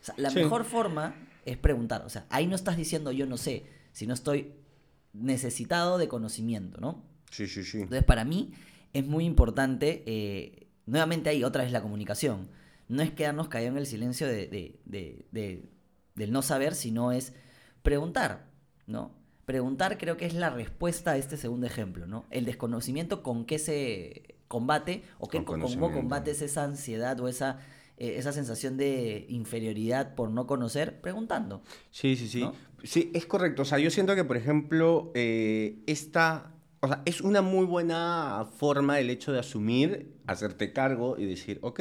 O 0.00 0.04
sea, 0.04 0.14
la 0.18 0.28
Sí. 0.30 0.36
mejor 0.40 0.64
forma 0.64 1.14
es 1.46 1.56
preguntar. 1.56 2.02
O 2.04 2.10
sea, 2.10 2.26
ahí 2.28 2.46
no 2.46 2.54
estás 2.54 2.76
diciendo 2.76 3.12
yo 3.12 3.24
no 3.26 3.38
sé, 3.38 3.64
sino 3.92 4.12
estoy 4.14 4.52
necesitado 5.14 5.96
de 5.98 6.06
conocimiento, 6.06 6.80
¿no? 6.80 7.02
Sí, 7.30 7.46
sí, 7.46 7.64
sí. 7.64 7.78
Entonces, 7.78 8.04
para 8.04 8.24
mí 8.24 8.52
es 8.92 9.06
muy 9.06 9.24
importante, 9.24 10.02
eh, 10.06 10.66
nuevamente 10.86 11.30
ahí 11.30 11.42
otra 11.44 11.62
vez 11.62 11.72
la 11.72 11.80
comunicación. 11.82 12.48
No 12.88 13.02
es 13.02 13.10
quedarnos 13.10 13.48
callados 13.48 13.72
en 13.76 13.78
el 13.78 13.86
silencio 13.86 14.26
de, 14.26 14.46
de- 14.48 14.80
de- 14.84 15.24
de- 15.32 15.64
del 16.16 16.32
no 16.32 16.42
saber, 16.42 16.74
sino 16.74 17.12
es 17.12 17.32
preguntar, 17.82 18.46
¿no? 18.86 19.12
Preguntar 19.46 19.98
creo 19.98 20.16
que 20.16 20.26
es 20.26 20.34
la 20.34 20.50
respuesta 20.50 21.12
a 21.12 21.16
este 21.16 21.36
segundo 21.36 21.66
ejemplo, 21.66 22.06
¿no? 22.06 22.24
El 22.30 22.44
desconocimiento 22.44 23.22
con 23.22 23.44
qué 23.44 23.58
se 23.58 24.36
combate 24.50 25.04
o 25.18 25.28
qué, 25.28 25.44
Con 25.44 25.60
cómo 25.60 25.92
combates 25.92 26.42
esa 26.42 26.64
ansiedad 26.64 27.18
o 27.20 27.28
esa, 27.28 27.60
eh, 27.96 28.14
esa 28.16 28.32
sensación 28.32 28.76
de 28.76 29.26
inferioridad 29.28 30.16
por 30.16 30.30
no 30.30 30.46
conocer, 30.46 31.00
preguntando. 31.00 31.62
Sí, 31.90 32.16
sí, 32.16 32.28
sí. 32.28 32.40
¿No? 32.40 32.54
Sí, 32.82 33.12
es 33.14 33.26
correcto. 33.26 33.62
O 33.62 33.64
sea, 33.64 33.78
yo 33.78 33.90
siento 33.90 34.14
que, 34.14 34.24
por 34.24 34.36
ejemplo, 34.36 35.12
eh, 35.14 35.82
esta... 35.86 36.52
O 36.80 36.88
sea, 36.88 37.02
es 37.04 37.20
una 37.20 37.42
muy 37.42 37.66
buena 37.66 38.48
forma 38.56 38.98
el 38.98 39.10
hecho 39.10 39.32
de 39.32 39.38
asumir, 39.38 40.16
hacerte 40.26 40.72
cargo 40.72 41.18
y 41.18 41.26
decir, 41.26 41.58
ok, 41.62 41.80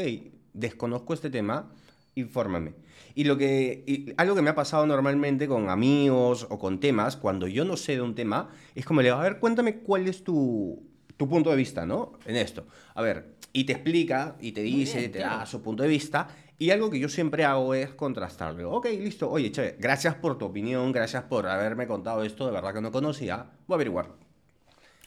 desconozco 0.54 1.14
este 1.14 1.30
tema, 1.30 1.72
infórmame. 2.16 2.74
Y 3.16 3.24
lo 3.24 3.38
que... 3.38 3.84
y 3.86 4.14
algo 4.18 4.36
que 4.36 4.42
me 4.42 4.50
ha 4.50 4.56
pasado 4.56 4.86
normalmente 4.86 5.48
con 5.48 5.70
amigos 5.70 6.48
o 6.50 6.60
con 6.60 6.80
temas, 6.80 7.18
cuando 7.18 7.48
yo 7.48 7.66
no 7.66 7.78
sé 7.78 7.94
de 7.94 8.02
un 8.02 8.16
tema, 8.16 8.50
es 8.76 8.86
como 8.86 9.02
le 9.02 9.10
digo, 9.10 9.18
a 9.18 9.24
ver, 9.24 9.40
cuéntame 9.40 9.80
cuál 9.80 10.08
es 10.08 10.24
tu, 10.24 10.84
tu 11.18 11.28
punto 11.28 11.50
de 11.50 11.56
vista, 11.56 11.86
¿no? 11.86 12.14
En 12.26 12.36
esto. 12.36 12.66
A 12.96 13.02
ver, 13.02 13.36
y 13.52 13.64
te 13.64 13.74
explica 13.74 14.36
y 14.40 14.52
te 14.52 14.62
dice, 14.62 15.00
bien, 15.00 15.12
te 15.12 15.20
da 15.20 15.46
su 15.46 15.62
punto 15.62 15.84
de 15.84 15.90
vista. 15.90 16.28
Y 16.58 16.72
algo 16.72 16.90
que 16.90 17.00
yo 17.00 17.10
siempre 17.10 17.46
hago 17.46 17.74
es 17.74 17.90
contrastarle. 17.92 18.66
Ok, 18.66 18.88
listo. 18.88 19.30
Oye, 19.30 19.52
che, 19.52 19.76
gracias 19.80 20.16
por 20.16 20.38
tu 20.38 20.46
opinión, 20.46 20.92
gracias 20.92 21.24
por 21.24 21.48
haberme 21.48 21.88
contado 21.88 22.24
esto, 22.24 22.46
de 22.46 22.52
verdad 22.52 22.74
que 22.74 22.82
no 22.82 22.92
conocía. 22.92 23.48
Voy 23.66 23.76
a 23.76 23.78
averiguar. 23.78 24.10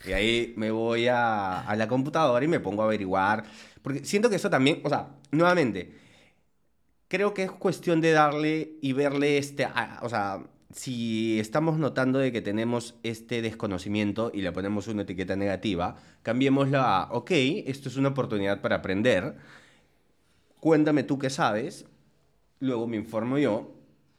Y 0.06 0.12
ahí 0.12 0.54
me 0.56 0.70
voy 0.70 1.06
a, 1.08 1.60
a 1.60 1.76
la 1.76 1.86
computadora 1.86 2.44
y 2.44 2.48
me 2.48 2.58
pongo 2.58 2.82
a 2.82 2.86
averiguar. 2.86 3.44
Porque 3.82 4.04
siento 4.04 4.30
que 4.30 4.36
eso 4.36 4.50
también, 4.50 4.80
o 4.82 4.88
sea, 4.88 5.08
nuevamente, 5.30 5.92
creo 7.12 7.34
que 7.34 7.42
es 7.44 7.50
cuestión 7.52 8.00
de 8.00 8.12
darle 8.12 8.78
y 8.80 8.94
verle 8.94 9.36
este, 9.38 9.66
o 10.02 10.08
sea, 10.08 10.44
si 10.74 11.38
estamos 11.40 11.78
notando 11.78 12.18
de 12.18 12.32
que 12.32 12.40
tenemos 12.40 12.94
este 13.02 13.42
desconocimiento 13.42 14.30
y 14.34 14.40
le 14.40 14.52
ponemos 14.52 14.88
una 14.88 15.02
etiqueta 15.02 15.36
negativa, 15.36 15.96
cambiémosla 16.22 17.02
a, 17.02 17.12
ok, 17.12 17.30
esto 17.66 17.90
es 17.90 17.98
una 17.98 18.08
oportunidad 18.10 18.62
para 18.62 18.76
aprender, 18.76 19.36
cuéntame 20.60 21.02
tú 21.02 21.18
qué 21.18 21.30
sabes, 21.30 21.86
luego 22.60 22.88
me 22.88 22.98
informo 22.98 23.38
yo 23.38 23.74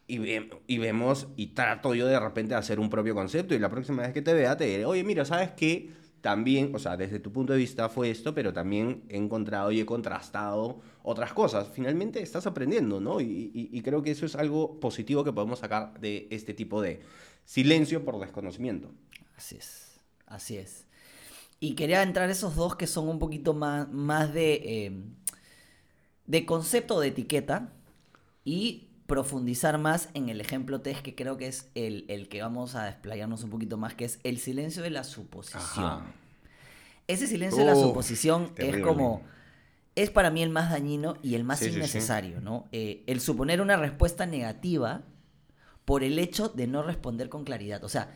y, 0.08 0.20
ve- 0.20 0.52
y 0.68 0.78
vemos 0.80 1.28
y 1.38 1.48
trato 1.50 1.96
yo 1.96 2.08
de 2.08 2.20
repente 2.20 2.52
de 2.56 2.60
hacer 2.60 2.80
un 2.82 2.90
propio 2.92 3.16
concepto 3.16 3.56
y 3.56 3.60
la 3.60 3.70
próxima 3.70 4.04
vez 4.04 4.14
que 4.14 4.24
te 4.24 4.34
vea 4.36 4.58
te 4.58 4.66
diré, 4.66 4.86
oye, 4.86 5.04
mira, 5.06 5.26
¿sabes 5.26 5.52
qué? 5.52 5.92
También, 6.22 6.74
o 6.76 6.80
sea, 6.80 6.98
desde 6.98 7.20
tu 7.20 7.34
punto 7.34 7.54
de 7.54 7.60
vista 7.60 7.90
fue 7.90 8.12
esto, 8.12 8.36
pero 8.36 8.54
también 8.54 9.04
he 9.10 9.18
encontrado 9.18 9.72
y 9.72 9.82
he 9.82 9.86
contrastado 9.88 10.82
otras 11.04 11.34
cosas. 11.34 11.68
Finalmente 11.74 12.22
estás 12.22 12.48
aprendiendo, 12.48 13.00
¿no? 13.00 13.22
Y, 13.22 13.52
y- 13.54 13.70
y 13.72 13.82
creo 13.82 14.02
que 14.02 14.12
eso 14.12 14.26
es 14.26 14.36
algo 14.36 14.80
positivo 14.80 15.24
que 15.24 15.32
podemos 15.34 15.60
sacar 15.60 16.00
de 16.00 16.28
este 16.32 16.54
tipo 16.54 16.82
de 16.82 17.02
silencio 17.46 18.04
por 18.04 18.20
desconocimiento. 18.20 18.90
Así 19.38 19.58
es, 19.58 20.00
así 20.26 20.58
es. 20.58 20.86
Y 21.60 21.76
quería 21.76 22.02
entrar 22.04 22.30
esos 22.30 22.56
dos 22.56 22.76
que 22.76 22.88
son 22.88 23.08
un 23.08 23.20
poquito 23.20 23.54
más, 23.54 23.90
más 23.92 24.34
de, 24.34 24.54
eh, 24.64 24.92
de 26.26 26.46
concepto 26.46 27.00
de 27.00 27.10
etiqueta 27.10 27.72
y 28.46 28.88
profundizar 29.08 29.78
más 29.78 30.10
en 30.14 30.30
el 30.30 30.40
ejemplo 30.42 30.82
test 30.82 31.02
que 31.02 31.14
creo 31.16 31.38
que 31.38 31.48
es 31.48 31.70
el, 31.76 32.06
el 32.08 32.30
que 32.30 32.42
vamos 32.42 32.76
a 32.76 32.86
desplayarnos 32.86 33.44
un 33.44 33.50
poquito 33.50 33.78
más, 33.78 33.94
que 33.94 34.06
es 34.06 34.20
el 34.24 34.40
silencio 34.40 34.82
de 34.84 34.90
la 34.90 35.04
suposición. 35.04 35.62
Ajá. 35.64 36.06
Ese 37.08 37.28
silencio 37.28 37.60
de 37.60 37.66
la 37.66 37.76
suposición 37.76 38.52
es 38.58 38.78
como... 38.80 39.22
Es 39.96 40.10
para 40.10 40.32
mí 40.32 40.42
el 40.42 40.50
más 40.50 40.72
dañino 40.72 41.16
y 41.22 41.36
el 41.36 41.44
más 41.44 41.60
Sí, 41.60 41.66
sí, 41.66 41.72
sí. 41.72 41.78
innecesario, 41.78 42.42
¿no? 42.42 42.68
Eh, 42.72 43.04
el 43.08 43.20
suponer 43.22 43.62
una 43.62 43.76
respuesta 43.78 44.26
negativa 44.26 45.04
por 45.86 46.04
el 46.04 46.18
hecho 46.18 46.50
de 46.50 46.66
no 46.68 46.82
responder 46.84 47.30
con 47.30 47.44
claridad. 47.44 47.84
O 47.84 47.90
sea, 47.90 48.10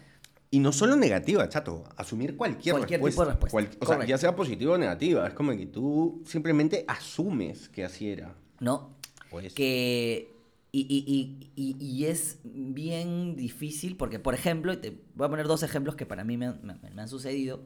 Y 0.49 0.59
no 0.59 0.71
solo 0.71 0.95
negativa, 0.95 1.47
chato, 1.49 1.83
asumir 1.97 2.37
cualquier, 2.37 2.73
Cualquier 2.75 2.99
tipo 3.01 3.07
respuesta. 3.07 3.33
de 3.35 3.39
respuesta, 3.41 3.77
Cual- 3.85 3.97
o 3.97 3.99
sea, 4.01 4.07
ya 4.07 4.17
sea 4.17 4.35
positiva 4.35 4.73
o 4.75 4.77
negativa. 4.77 5.27
Es 5.27 5.33
como 5.33 5.51
que 5.51 5.65
tú 5.65 6.23
simplemente 6.25 6.85
asumes 6.87 7.67
que 7.69 7.83
así 7.83 8.09
era. 8.09 8.33
¿no? 8.59 8.95
Pues, 9.29 9.53
que 9.53 10.31
y, 10.71 10.81
y- 10.81 11.49
y- 11.55 11.75
y- 11.79 12.05
es 12.05 12.39
bien 12.43 13.35
difícil 13.35 13.97
porque, 13.97 14.19
por 14.19 14.33
ejemplo, 14.33 14.77
te 14.79 14.97
voy 15.15 15.27
a 15.27 15.29
poner 15.29 15.47
dos 15.47 15.63
ejemplos 15.63 15.95
que 15.95 16.05
para 16.05 16.23
mí 16.23 16.37
me 16.37 16.47
han, 16.47 16.59
me- 16.63 16.89
me 16.91 17.01
han 17.01 17.09
sucedido. 17.09 17.61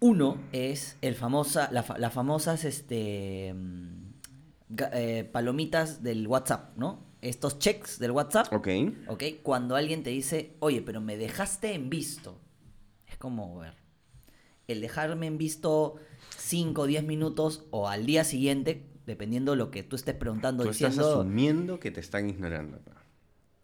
Uno 0.00 0.38
es 0.52 0.96
el 1.02 1.14
famosa, 1.14 1.68
la 1.72 1.82
fa- 1.82 1.98
las 1.98 2.12
famosas 2.12 2.64
este, 2.64 3.52
mm, 3.54 4.10
eh, 4.92 5.28
palomitas 5.32 6.02
del 6.02 6.26
WhatsApp, 6.28 6.76
¿no? 6.76 7.04
Estos 7.20 7.58
checks 7.58 7.98
del 7.98 8.12
WhatsApp, 8.12 8.52
Ok. 8.52 8.68
¿ok? 9.08 9.24
Cuando 9.42 9.74
alguien 9.74 10.04
te 10.04 10.10
dice, 10.10 10.54
oye, 10.60 10.82
pero 10.82 11.00
me 11.00 11.16
dejaste 11.16 11.74
en 11.74 11.90
visto. 11.90 12.38
Es 13.08 13.16
como, 13.16 13.60
a 13.60 13.64
ver, 13.64 13.74
el 14.68 14.80
dejarme 14.80 15.26
en 15.26 15.36
visto 15.38 15.96
5 16.36 16.82
o 16.82 16.86
10 16.86 17.02
minutos 17.02 17.64
o 17.70 17.88
al 17.88 18.06
día 18.06 18.22
siguiente, 18.22 18.86
dependiendo 19.04 19.52
de 19.52 19.58
lo 19.58 19.70
que 19.72 19.82
tú 19.82 19.96
estés 19.96 20.14
preguntando, 20.14 20.62
Tú 20.62 20.70
estás 20.70 20.90
diciendo, 20.92 21.10
asumiendo 21.20 21.80
que 21.80 21.90
te 21.90 21.98
están 22.00 22.28
ignorando. 22.30 22.78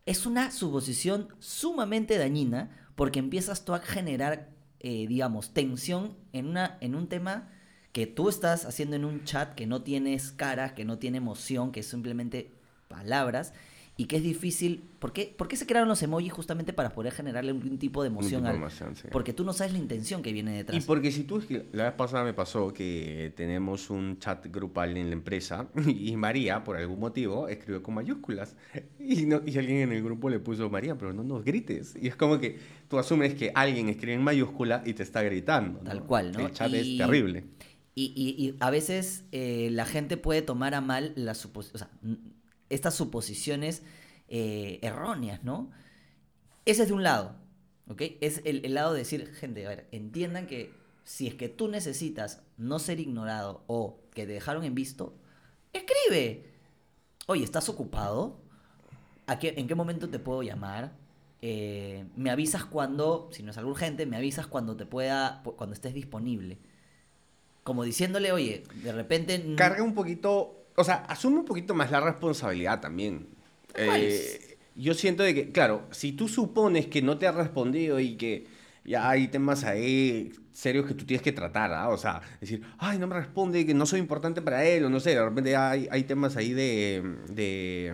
es 0.07 0.27
una 0.27 0.51
suposición 0.51 1.29
sumamente 1.39 2.19
dañina 2.19 2.89
porque 2.97 3.21
empiezas 3.21 3.65
tú 3.65 3.73
a 3.75 3.79
generar, 3.79 4.51
eh, 4.81 5.07
digamos, 5.09 5.53
tensión 5.55 6.17
en, 6.33 6.47
una, 6.47 6.79
en 6.81 6.95
un 6.95 7.09
tema 7.09 7.51
que 7.93 8.07
tú 8.07 8.29
estás 8.29 8.65
haciendo 8.65 8.97
en 8.97 9.05
un 9.05 9.25
chat 9.25 9.55
que 9.55 9.67
no 9.67 9.83
tienes 9.83 10.33
cara, 10.33 10.75
que 10.75 10.85
no 10.85 10.99
tiene 10.99 11.19
emoción, 11.19 11.73
que 11.73 11.81
es 11.81 11.87
simplemente 11.87 12.51
palabras 12.89 13.53
y 13.97 14.07
que 14.07 14.17
es 14.17 14.23
difícil. 14.25 14.83
¿Por 14.99 15.13
qué, 15.13 15.33
por 15.37 15.47
qué 15.47 15.57
se 15.57 15.67
crearon 15.67 15.89
los 15.89 16.03
emojis 16.03 16.33
justamente 16.33 16.73
para 16.73 16.91
poder 16.91 17.13
generarle 17.13 17.53
un 17.53 17.79
tipo 17.79 18.03
de 18.03 18.09
emoción? 18.09 18.41
tipo 18.41 18.45
de 18.45 18.49
al- 18.51 18.57
emoción, 18.57 18.97
sí. 18.97 19.07
Porque 19.13 19.33
tú 19.33 19.45
no 19.45 19.53
sabes 19.53 19.73
la 19.73 19.79
intención 19.79 20.21
que 20.23 20.33
viene 20.33 20.53
Y 20.55 20.57
detrás. 20.59 20.85
porque 20.85 21.13
si 21.13 21.23
tú, 21.25 21.41
la 21.73 21.85
vez 21.85 21.93
pasada 21.93 22.25
me 22.25 22.33
pasó 22.35 22.73
que 22.73 23.33
tenemos 23.37 23.91
un 23.91 24.19
chat 24.19 24.47
grupal 24.51 24.97
en 24.97 25.09
la 25.09 25.13
empresa 25.13 25.69
y 25.87 26.17
María, 26.17 26.65
por 26.65 26.77
algún 26.77 26.99
motivo, 26.99 27.47
escribió 27.49 27.83
con 27.83 27.95
mayúsculas. 27.95 28.57
Y, 28.99 29.27
no, 29.27 29.43
y 29.45 29.59
alguien 29.59 29.77
en 29.79 29.93
el 29.93 30.03
grupo 30.03 30.31
le 30.31 30.39
puso 30.41 30.71
María, 30.71 30.97
pero 30.97 31.13
no 31.13 31.23
nos 31.23 31.45
grites. 31.45 31.95
Y 32.01 32.09
es 32.09 32.17
como 32.17 32.39
que 32.41 32.59
tú 32.89 32.99
asumes 32.99 33.35
que 33.35 33.53
alguien 33.55 33.89
escribe 33.91 34.15
en 34.15 34.23
mayúscula 34.23 34.83
y 34.87 34.95
te 34.95 35.03
está 35.03 35.23
gritando. 35.23 35.81
¿no? 35.81 35.91
Tal 35.91 36.05
cual, 36.05 36.33
¿no? 36.33 36.41
El 36.47 36.53
chat 36.53 36.71
Y- 36.71 36.77
es 36.77 36.97
terrible. 36.99 37.45
Y, 37.95 38.13
y- 38.17 38.45
y 38.49 38.57
a 38.59 38.71
veces 38.71 39.25
eh, 39.31 39.69
la 39.71 39.85
gente 39.85 40.17
puede 40.17 40.41
tomar 40.43 40.75
a 40.75 40.81
mal 40.81 41.13
las 41.17 41.45
supos- 41.45 41.71
o 41.75 41.79
sea, 41.79 41.91
n- 42.03 42.17
estas 42.71 42.95
suposiciones 42.95 43.83
eh, 44.29 44.79
erróneas, 44.83 45.45
¿no? 45.45 45.71
Ese 46.65 46.83
es 46.83 46.89
de 46.89 46.95
un 46.95 47.03
lado, 47.03 47.37
¿ok? 47.89 48.03
Es 48.21 48.41
el, 48.45 48.73
lado 48.73 48.93
de 48.93 49.01
decir, 49.01 49.33
gente, 49.35 49.67
a 49.67 49.69
ver, 49.69 49.89
entiendan 49.93 50.47
que 50.47 50.73
si 51.05 51.27
es 51.27 51.35
que 51.35 51.49
tú 51.49 51.69
necesitas 51.69 52.43
no 52.57 52.79
ser 52.79 53.01
ignorado 53.01 53.65
o 53.67 54.01
que 54.15 54.27
te 54.27 54.33
dejaron 54.33 54.65
en 54.65 54.75
visto, 54.75 55.15
escribe. 55.73 56.51
Oye, 57.27 57.45
¿estás 57.45 57.69
ocupado? 57.69 58.41
¿A 59.27 59.39
qué, 59.39 59.55
¿En 59.57 59.67
qué 59.67 59.75
momento 59.75 60.09
te 60.09 60.19
puedo 60.19 60.43
llamar? 60.43 60.93
Eh, 61.47 62.07
me 62.17 62.31
avisas 62.31 62.65
cuando, 62.65 63.29
si 63.31 63.43
no 63.43 63.51
es 63.51 63.59
algo 63.59 63.73
urgente, 63.73 64.07
me 64.07 64.17
avisas 64.17 64.47
cuando 64.47 64.77
te 64.77 64.87
pueda, 64.87 65.43
cuando 65.43 65.75
estés 65.75 65.93
disponible. 65.93 66.57
Como 67.63 67.85
diciéndole, 67.85 68.33
oye, 68.33 68.63
de 68.83 68.93
repente... 68.93 69.55
Carga 69.55 69.83
un 69.83 69.95
poquito, 69.95 70.64
o 70.77 70.85
sea, 70.85 70.97
asume 71.09 71.39
un 71.39 71.45
poquito 71.45 71.75
más 71.75 71.91
la 71.91 72.01
responsabilidad 72.01 72.81
también. 72.81 73.29
¿Cuál 73.73 74.01
Eh, 74.01 74.59
yo 74.77 74.95
siento 74.95 75.23
de 75.23 75.35
que, 75.35 75.53
claro, 75.53 75.87
si 75.91 76.13
tú 76.13 76.29
supones 76.29 76.87
que 76.87 77.03
no 77.03 77.19
te 77.19 77.27
ha 77.27 77.33
respondido 77.33 78.01
y 78.01 78.17
que 78.17 78.47
ya 78.85 79.09
hay 79.09 79.29
temas 79.29 79.65
ahí 79.65 80.33
serios 80.53 80.87
que 80.87 80.95
tú 80.95 81.05
tienes 81.05 81.23
que 81.23 81.33
tratar, 81.33 81.73
¿ah? 81.73 81.89
O 81.89 81.97
sea, 81.97 82.21
decir, 82.41 82.63
ay, 82.79 82.99
no 82.99 83.07
me 83.07 83.15
responde, 83.17 83.65
que 83.67 83.75
no 83.75 83.87
soy 83.87 84.01
importante 84.01 84.43
para 84.43 84.65
él, 84.65 84.85
o 84.85 84.91
no 84.91 85.01
sé, 85.01 85.11
de 85.11 85.25
repente 85.25 85.57
hay, 85.57 85.89
hay 85.91 86.05
temas 86.05 86.37
ahí 86.37 86.53
de, 86.53 87.03
de, 87.29 87.93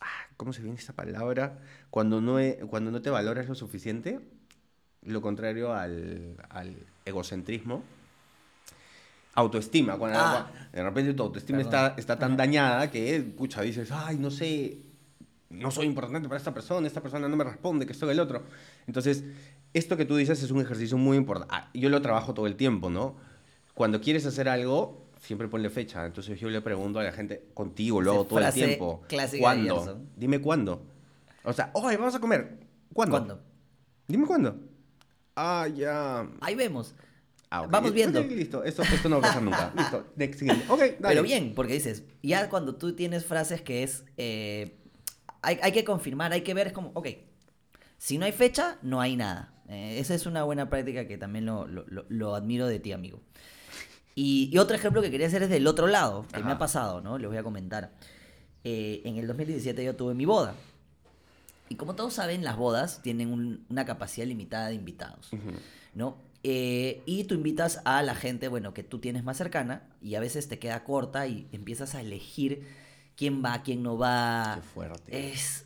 ah, 0.00 0.26
¿cómo 0.36 0.52
se 0.52 0.62
viene 0.62 0.78
esta 0.78 0.92
palabra? 0.94 1.58
Cuando 1.90 2.20
no, 2.20 2.38
cuando 2.68 2.90
no 2.90 3.02
te 3.02 3.10
valoras 3.10 3.48
lo 3.48 3.54
suficiente, 3.54 4.20
lo 5.02 5.20
contrario 5.22 5.72
al, 5.74 6.36
al 6.50 6.76
egocentrismo. 7.04 7.82
Autoestima, 9.34 9.96
cuando 9.98 10.18
Ah. 10.18 10.50
de 10.72 10.82
repente 10.82 11.12
tu 11.14 11.22
autoestima 11.24 11.58
Perdón. 11.58 11.74
está, 11.74 11.94
está 11.98 12.18
tan 12.18 12.36
dañada 12.36 12.90
que, 12.90 13.20
pucha, 13.20 13.62
dices, 13.62 13.90
ay, 13.90 14.16
no 14.16 14.30
sé, 14.30 14.78
no 15.50 15.70
soy 15.70 15.86
importante 15.86 16.28
para 16.28 16.38
esta 16.38 16.54
persona, 16.54 16.86
esta 16.86 17.00
persona 17.02 17.28
no 17.28 17.36
me 17.36 17.44
responde, 17.44 17.84
que 17.86 17.92
esto 17.92 18.06
que 18.06 18.12
el 18.12 18.20
otro. 18.20 18.42
Entonces, 18.86 19.24
esto 19.72 19.96
que 19.96 20.04
tú 20.04 20.16
dices 20.16 20.42
es 20.42 20.50
un 20.50 20.60
ejercicio 20.60 20.96
muy 20.98 21.16
importante. 21.16 21.52
Ah, 21.54 21.68
yo 21.74 21.88
lo 21.88 22.00
trabajo 22.00 22.32
todo 22.32 22.46
el 22.46 22.54
tiempo, 22.56 22.90
¿no? 22.90 23.16
Cuando 23.74 24.00
quieres 24.00 24.24
hacer 24.24 24.48
algo, 24.48 25.04
siempre 25.20 25.48
ponle 25.48 25.68
fecha. 25.68 26.06
Entonces 26.06 26.38
yo 26.38 26.48
le 26.48 26.60
pregunto 26.60 27.00
a 27.00 27.02
la 27.02 27.10
gente, 27.12 27.44
contigo 27.54 28.00
lo 28.00 28.12
hago 28.12 28.24
todo 28.24 28.38
el 28.38 28.52
tiempo. 28.52 29.02
¿Cuándo? 29.40 30.00
Dime 30.16 30.40
cuándo. 30.40 30.82
O 31.42 31.52
sea, 31.52 31.70
oye, 31.74 31.96
vamos 31.96 32.14
a 32.14 32.20
comer. 32.20 32.58
¿Cuándo? 32.92 33.16
¿Cuándo? 33.16 33.40
Dime 34.06 34.26
cuándo. 34.26 34.56
Ah, 35.34 35.66
ya. 35.74 36.28
Ahí 36.40 36.54
vemos. 36.54 36.94
Ah, 37.56 37.62
ok. 37.62 37.70
Vamos 37.70 37.92
viendo. 37.92 38.20
Ok, 38.20 38.30
listo, 38.30 38.64
esto, 38.64 38.82
esto 38.82 39.08
no 39.08 39.20
va 39.20 39.26
a 39.26 39.28
pasar 39.28 39.42
nunca. 39.42 39.72
listo, 39.76 40.06
next, 40.16 40.38
siguiente. 40.40 40.64
Ok, 40.68 40.78
dale. 40.80 40.96
Pero 41.00 41.22
bien, 41.22 41.52
porque 41.54 41.74
dices, 41.74 42.02
ya 42.22 42.48
cuando 42.48 42.74
tú 42.76 42.94
tienes 42.94 43.24
frases 43.24 43.62
que 43.62 43.82
es, 43.82 44.04
eh, 44.16 44.76
hay, 45.42 45.58
hay 45.62 45.72
que 45.72 45.84
confirmar, 45.84 46.32
hay 46.32 46.40
que 46.42 46.54
ver, 46.54 46.68
es 46.68 46.72
como, 46.72 46.90
ok, 46.94 47.08
si 47.98 48.18
no 48.18 48.24
hay 48.24 48.32
fecha, 48.32 48.78
no 48.82 49.00
hay 49.00 49.16
nada. 49.16 49.52
Eh, 49.68 49.98
esa 49.98 50.14
es 50.14 50.26
una 50.26 50.42
buena 50.44 50.68
práctica 50.68 51.06
que 51.06 51.16
también 51.16 51.46
lo, 51.46 51.66
lo- 51.66 51.84
lo- 52.08 52.34
admiro 52.34 52.66
de 52.66 52.78
ti, 52.80 52.92
amigo. 52.92 53.20
Y, 54.14 54.50
y 54.52 54.58
otro 54.58 54.76
ejemplo 54.76 55.00
que 55.02 55.10
quería 55.10 55.26
hacer 55.26 55.42
es 55.42 55.48
del 55.48 55.66
otro 55.66 55.86
lado, 55.86 56.26
que 56.32 56.38
me 56.38 56.44
Ajá. 56.44 56.52
ha 56.52 56.58
pasado, 56.58 57.00
¿no? 57.00 57.18
Les 57.18 57.28
voy 57.28 57.36
a 57.38 57.42
comentar. 57.42 57.92
Eh, 58.62 59.02
en 59.04 59.16
el 59.16 59.26
2017 59.26 59.84
yo 59.84 59.96
tuve 59.96 60.14
mi 60.14 60.24
boda. 60.24 60.54
Y 61.68 61.76
como 61.76 61.94
todos 61.94 62.14
saben, 62.14 62.44
las 62.44 62.56
bodas 62.56 63.00
tienen 63.02 63.32
un- 63.32 63.64
una 63.70 63.84
capacidad 63.84 64.26
limitada 64.26 64.68
de 64.68 64.74
invitados. 64.74 65.32
Ujú. 65.32 65.50
¿no? 65.94 66.16
Eh, 66.46 67.02
y 67.06 67.24
tú 67.24 67.34
invitas 67.34 67.80
a 67.86 68.02
la 68.02 68.14
gente, 68.14 68.48
bueno, 68.48 68.74
que 68.74 68.82
tú 68.82 68.98
tienes 68.98 69.24
más 69.24 69.38
cercana 69.38 69.88
y 70.02 70.14
a 70.14 70.20
veces 70.20 70.46
te 70.48 70.58
queda 70.58 70.84
corta 70.84 71.26
y 71.26 71.48
empiezas 71.52 71.94
a 71.94 72.02
elegir 72.02 72.66
quién 73.16 73.42
va, 73.42 73.62
quién 73.62 73.82
no 73.82 73.96
va. 73.96 74.56
Qué 74.56 74.62
fuerte. 74.68 75.30
Es, 75.32 75.64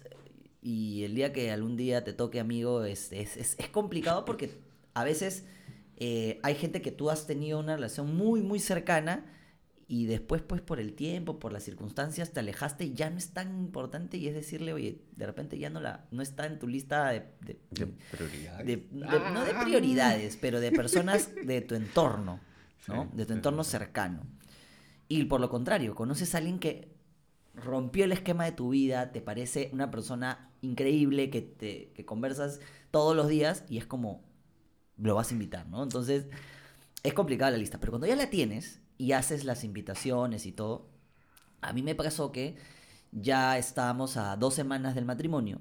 y 0.63 1.03
el 1.05 1.15
día 1.17 1.33
que 1.33 1.51
algún 1.51 1.77
día 1.77 2.05
te 2.05 2.13
toque, 2.13 2.39
amigo, 2.41 2.85
es, 2.85 3.13
es, 3.13 3.37
es- 3.37 3.57
es 3.59 3.69
complicado 3.71 4.25
porque 4.25 4.53
a 4.95 5.03
veces 5.05 5.45
eh, 5.97 6.39
hay 6.45 6.55
gente 6.55 6.81
que 6.81 6.93
tú 6.93 7.11
has 7.11 7.27
tenido 7.27 7.59
una 7.59 7.75
relación 7.75 8.17
muy, 8.17 8.41
muy 8.43 8.61
cercana 8.61 9.25
y 9.91 10.05
después, 10.07 10.43
pues, 10.43 10.61
por 10.61 10.81
el 10.81 10.93
tiempo, 10.93 11.39
por 11.39 11.51
las 11.53 11.63
circunstancias, 11.65 12.33
te 12.33 12.41
alejaste 12.41 12.85
y 12.85 12.93
ya 12.93 13.09
no 13.09 13.17
es 13.17 13.31
tan 13.31 13.59
importante 13.59 14.19
y 14.19 14.29
es 14.29 14.35
decirle, 14.35 14.75
oye, 14.75 15.01
de 15.17 15.27
repente 15.27 15.59
ya 15.59 15.71
no, 15.71 15.81
la, 15.81 16.07
no 16.11 16.21
está 16.23 16.45
en 16.47 16.59
tu 16.59 16.69
lista 16.69 17.09
de- 17.11 17.25
de- 17.41 17.59
De 17.71 17.87
prioridades. 18.11 18.67
de- 18.67 18.77
de- 18.77 19.31
no 19.33 19.45
de 19.45 19.55
prioridades, 19.55 20.37
pero 20.37 20.61
de 20.61 20.73
personas 20.73 21.31
de 21.35 21.63
tu 21.63 21.75
entorno, 21.75 22.39
¿no? 22.87 23.05
Sí, 23.11 23.17
de 23.17 23.25
tu 23.25 23.33
sí, 23.33 23.37
entorno 23.39 23.65
sí. 23.65 23.71
cercano. 23.71 24.27
Y 25.09 25.25
por 25.25 25.41
lo 25.41 25.49
contrario, 25.49 25.95
conoces 25.95 26.35
a 26.35 26.39
alguien 26.39 26.59
que 26.59 26.93
rompió 27.55 28.05
el 28.05 28.13
esquema 28.13 28.45
de 28.45 28.53
tu 28.53 28.69
vida, 28.71 29.11
te 29.11 29.23
parece 29.23 29.71
una 29.73 29.91
persona 29.91 30.51
increíble, 30.61 31.31
que, 31.31 31.41
te, 31.41 31.93
que 31.95 32.05
conversas 32.05 32.61
todos 32.91 33.17
los 33.17 33.29
días 33.29 33.65
y 33.71 33.79
es 33.79 33.87
como, 33.87 34.23
lo 34.99 35.15
vas 35.15 35.31
a 35.31 35.35
invitar, 35.35 35.67
¿no? 35.67 35.83
Entonces, 35.83 36.27
es 37.03 37.15
complicada 37.15 37.53
la 37.53 37.57
lista, 37.59 37.79
pero 37.81 37.93
cuando 37.93 38.07
ya 38.07 38.17
la 38.17 38.29
tienes 38.29 38.81
y 38.99 39.13
haces 39.13 39.45
las 39.45 39.65
invitaciones 39.65 40.45
y 40.45 40.53
todo, 40.53 40.89
a 41.61 41.73
mí 41.73 41.83
me 41.83 41.95
pasó 41.95 42.33
que 42.33 42.57
ya 43.13 43.57
estábamos 43.57 44.17
a 44.17 44.37
dos 44.37 44.55
semanas 44.55 44.95
del 44.95 45.05
matrimonio 45.05 45.61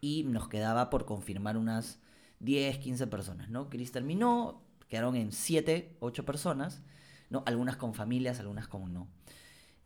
y 0.00 0.24
nos 0.24 0.48
quedaba 0.48 0.90
por 0.90 1.04
confirmar 1.04 1.56
unas 1.56 2.00
10, 2.40 2.78
15 2.78 3.06
personas, 3.06 3.50
¿no? 3.50 3.68
Chris 3.68 3.92
terminó, 3.92 4.62
quedaron 4.88 5.16
en 5.16 5.32
7, 5.32 5.96
8 6.00 6.24
personas, 6.24 6.82
¿no? 7.30 7.42
Algunas 7.46 7.76
con 7.76 7.94
familias, 7.94 8.40
algunas 8.40 8.68
con 8.68 8.92
no. 8.92 9.08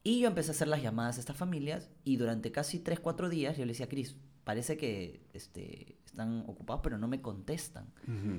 Y 0.04 0.20
yo 0.20 0.28
empecé 0.28 0.50
a 0.50 0.54
hacer 0.54 0.68
las 0.68 0.82
llamadas 0.82 1.16
a 1.16 1.20
estas 1.20 1.36
familias 1.36 1.90
y 2.04 2.16
durante 2.16 2.50
casi 2.50 2.78
3, 2.78 3.00
4 3.00 3.28
días 3.28 3.56
yo 3.56 3.64
le 3.64 3.72
decía 3.72 3.86
a 3.86 3.88
Chris, 3.88 4.16
parece 4.44 4.76
que 4.76 5.24
este, 5.32 5.96
están 6.04 6.44
ocupados 6.48 6.82
pero 6.82 6.98
no 6.98 7.06
me 7.06 7.22
contestan 7.22 7.92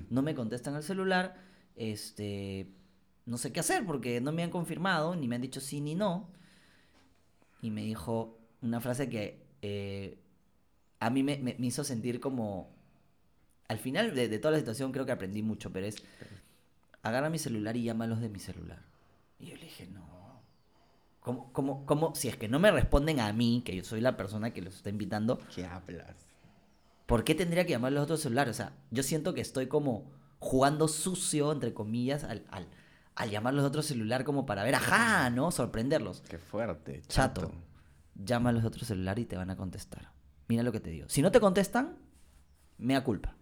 no 0.09 0.21
me 0.21 0.35
contestan 0.35 0.75
el 0.75 0.83
celular, 0.83 1.37
este, 1.75 2.73
no 3.25 3.37
sé 3.37 3.51
qué 3.53 3.59
hacer 3.61 3.85
porque 3.85 4.21
no 4.21 4.31
me 4.31 4.43
han 4.43 4.51
confirmado, 4.51 5.15
ni 5.15 5.27
me 5.27 5.35
han 5.35 5.41
dicho 5.41 5.61
sí 5.61 5.81
ni 5.81 5.95
no. 5.95 6.29
Y 7.61 7.71
me 7.71 7.83
dijo 7.83 8.37
una 8.61 8.81
frase 8.81 9.09
que 9.09 9.41
eh, 9.61 10.17
a 10.99 11.09
mí 11.09 11.23
me, 11.23 11.37
me- 11.37 11.55
me 11.59 11.67
hizo 11.67 11.83
sentir 11.83 12.19
como, 12.19 12.69
al 13.67 13.79
final 13.79 14.15
de, 14.15 14.27
de 14.29 14.39
toda 14.39 14.53
la 14.53 14.59
situación 14.59 14.91
creo 14.91 15.05
que 15.05 15.11
aprendí 15.13 15.43
mucho, 15.43 15.71
pero 15.71 15.85
es, 15.87 15.97
agarra 17.01 17.29
mi 17.29 17.39
celular 17.39 17.75
y 17.77 17.83
llámalos 17.83 18.19
de 18.21 18.29
mi 18.29 18.39
celular. 18.39 18.79
Y 19.39 19.47
yo 19.47 19.55
le 19.57 19.63
dije, 19.63 19.87
no. 19.87 20.41
¿Cómo, 21.21 21.51
cómo, 21.53 21.85
cómo, 21.85 22.15
si 22.15 22.27
es 22.27 22.35
que 22.37 22.49
no 22.49 22.59
me 22.59 22.71
responden 22.71 23.19
a 23.21 23.31
mí, 23.33 23.61
que 23.65 23.75
yo 23.75 23.83
soy 23.83 24.01
la 24.01 24.17
persona 24.17 24.53
que 24.53 24.61
los 24.61 24.75
está 24.75 24.89
invitando, 24.89 25.39
¿Qué 25.55 25.65
hablas? 25.65 26.15
¿por 27.05 27.23
qué 27.23 27.35
tendría 27.35 27.65
que 27.65 27.71
llamar 27.71 27.91
los 27.93 28.03
otros 28.03 28.21
celulares? 28.21 28.51
O 28.51 28.57
sea, 28.57 28.73
yo 28.91 29.03
siento 29.03 29.33
que 29.33 29.41
estoy 29.41 29.67
como 29.67 30.11
jugando 30.39 30.87
sucio, 30.87 31.51
entre 31.51 31.73
comillas, 31.73 32.23
al, 32.23 32.43
al, 32.49 32.67
al 33.15 33.29
llamar 33.29 33.53
los 33.53 33.65
otros 33.65 33.85
celular 33.85 34.23
como 34.23 34.45
para 34.45 34.63
ver, 34.63 34.75
ajá, 34.75 35.29
¿no? 35.29 35.51
Sorprenderlos. 35.51 36.21
Qué 36.21 36.37
fuerte. 36.37 37.01
Chato, 37.07 37.51
llama 38.15 38.49
a 38.49 38.53
los 38.53 38.65
otros 38.65 38.87
celular 38.87 39.19
y 39.19 39.25
te 39.25 39.37
van 39.37 39.49
a 39.49 39.57
contestar. 39.57 40.11
Mira 40.47 40.63
lo 40.63 40.71
que 40.71 40.79
te 40.79 40.89
digo. 40.89 41.07
Si 41.09 41.21
no 41.21 41.31
te 41.31 41.39
contestan, 41.39 41.97
mea 42.77 43.03
culpa. 43.03 43.35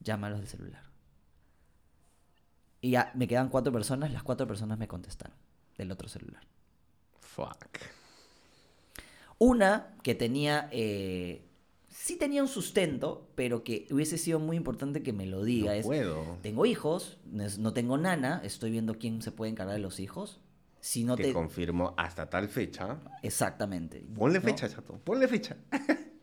Llámalos 0.00 0.38
del 0.38 0.48
celular. 0.48 0.82
Y 2.80 2.90
ya 2.90 3.12
me 3.14 3.26
quedan 3.26 3.48
cuatro 3.48 3.72
personas, 3.72 4.12
las 4.12 4.22
cuatro 4.22 4.46
personas 4.46 4.78
me 4.78 4.88
contestaron 4.88 5.36
del 5.78 5.90
otro 5.90 6.08
celular. 6.08 6.42
Fuck. 7.20 7.78
Una 9.38 9.96
que 10.02 10.14
tenía, 10.14 10.68
eh, 10.70 11.48
sí 11.94 12.16
tenía 12.16 12.42
un 12.42 12.48
sustento, 12.48 13.28
pero 13.36 13.62
que 13.62 13.86
hubiese 13.90 14.18
sido 14.18 14.40
muy 14.40 14.56
importante 14.56 15.02
que 15.02 15.12
me 15.12 15.26
lo 15.26 15.44
diga. 15.44 15.72
No 15.72 15.78
es, 15.78 15.86
puedo. 15.86 16.38
tengo 16.42 16.66
hijos, 16.66 17.18
no- 17.24 17.72
tengo 17.72 17.96
nana, 17.96 18.40
estoy 18.44 18.72
viendo 18.72 18.98
quién 18.98 19.22
se 19.22 19.30
puede 19.30 19.52
encargar 19.52 19.76
de 19.76 19.80
los 19.80 20.00
hijos. 20.00 20.40
Si 20.80 21.04
no 21.04 21.16
te 21.16 21.22
te... 21.22 21.32
confirmo 21.32 21.94
hasta 21.96 22.28
tal 22.28 22.48
fecha. 22.48 22.98
Exactamente. 23.22 24.04
Ponle 24.14 24.40
¿no? 24.40 24.44
fecha, 24.44 24.68
chato. 24.68 24.98
Ponle 25.04 25.28
fecha. 25.28 25.56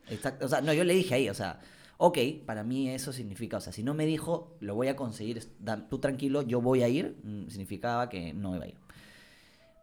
Exacto. 0.08 0.44
O 0.46 0.48
sea, 0.48 0.60
no, 0.60 0.72
yo 0.72 0.84
le 0.84 0.94
dije 0.94 1.14
ahí, 1.14 1.28
o 1.30 1.34
sea, 1.34 1.58
ok, 1.96 2.18
para 2.46 2.62
mí 2.62 2.90
eso 2.90 3.12
significa, 3.12 3.56
o 3.56 3.60
sea, 3.60 3.72
si 3.72 3.82
no 3.82 3.94
me 3.94 4.04
dijo, 4.06 4.54
lo 4.60 4.74
voy 4.74 4.88
a 4.88 4.94
conseguir, 4.94 5.42
tú 5.88 5.98
tranquilo, 5.98 6.42
yo 6.42 6.60
voy 6.60 6.82
a 6.82 6.88
ir, 6.88 7.16
mm, 7.24 7.48
significaba 7.48 8.08
que 8.08 8.32
no 8.34 8.54
iba 8.54 8.66
a 8.66 8.68
ir. 8.68 8.76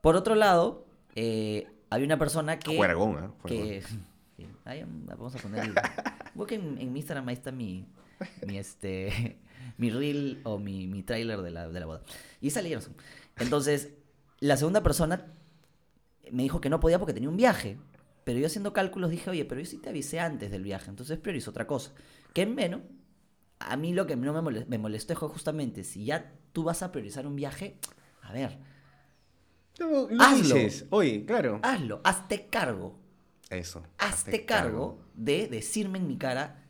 Por 0.01 0.15
otro 0.15 0.35
lado, 0.35 0.85
eh, 1.15 1.67
hay 1.89 2.03
una 2.03 2.17
persona 2.19 2.59
que... 2.59 2.77
Juergón, 2.77 3.17
¿ah? 3.17 3.31
Juergón. 3.41 3.63
que 3.67 3.83
ahí 4.69 4.83
vamos 5.05 5.35
a 5.35 5.39
poner 5.39 5.73
busquen 6.35 6.77
en 6.79 6.93
mi 6.93 6.99
Instagram 6.99 7.27
ahí 7.27 7.35
está 7.35 7.51
mi 7.51 7.85
mi 8.45 8.57
este 8.57 9.39
mi 9.77 9.89
reel 9.89 10.39
o 10.43 10.57
mi, 10.59 10.87
mi 10.87 11.03
trailer 11.03 11.41
de 11.41 11.51
la, 11.51 11.69
de 11.69 11.79
la 11.79 11.85
boda 11.85 12.01
y 12.41 12.49
salieron 12.51 12.83
entonces 13.37 13.89
la 14.39 14.57
segunda 14.57 14.81
persona 14.83 15.33
me 16.31 16.43
dijo 16.43 16.61
que 16.61 16.69
no 16.69 16.79
podía 16.79 16.99
porque 16.99 17.13
tenía 17.13 17.29
un 17.29 17.37
viaje 17.37 17.77
pero 18.23 18.39
yo 18.39 18.45
haciendo 18.47 18.73
cálculos 18.73 19.09
dije 19.09 19.29
oye 19.29 19.45
pero 19.45 19.61
yo 19.61 19.65
sí 19.65 19.77
te 19.77 19.89
avisé 19.89 20.19
antes 20.19 20.51
del 20.51 20.63
viaje 20.63 20.89
entonces 20.89 21.17
priorizo 21.17 21.51
otra 21.51 21.65
cosa 21.67 21.91
que 22.33 22.43
en 22.43 22.55
menos 22.55 22.81
a 23.59 23.75
mí 23.75 23.93
lo 23.93 24.05
que 24.07 24.15
no 24.15 24.31
me 24.33 24.41
molestó, 24.41 24.69
me 24.69 24.77
molestó 24.77 25.15
fue 25.15 25.27
justamente 25.29 25.83
si 25.83 26.05
ya 26.05 26.31
tú 26.53 26.63
vas 26.63 26.81
a 26.83 26.91
priorizar 26.91 27.25
un 27.27 27.35
viaje 27.35 27.77
a 28.21 28.31
ver 28.31 28.57
Lo, 29.79 30.09
lo 30.09 30.21
Hazlo. 30.23 30.55
dices. 30.55 30.85
Oye, 30.91 31.25
claro. 31.25 31.59
hazlo 31.63 32.01
hazte 32.03 32.47
cargo 32.47 32.99
Eso. 33.49 33.83
hazte 33.97 34.45
cargo 34.45 34.99
de 35.13 35.47
decirme 35.47 35.97
en 35.99 36.07
mi 36.07 36.17
cara, 36.17 36.63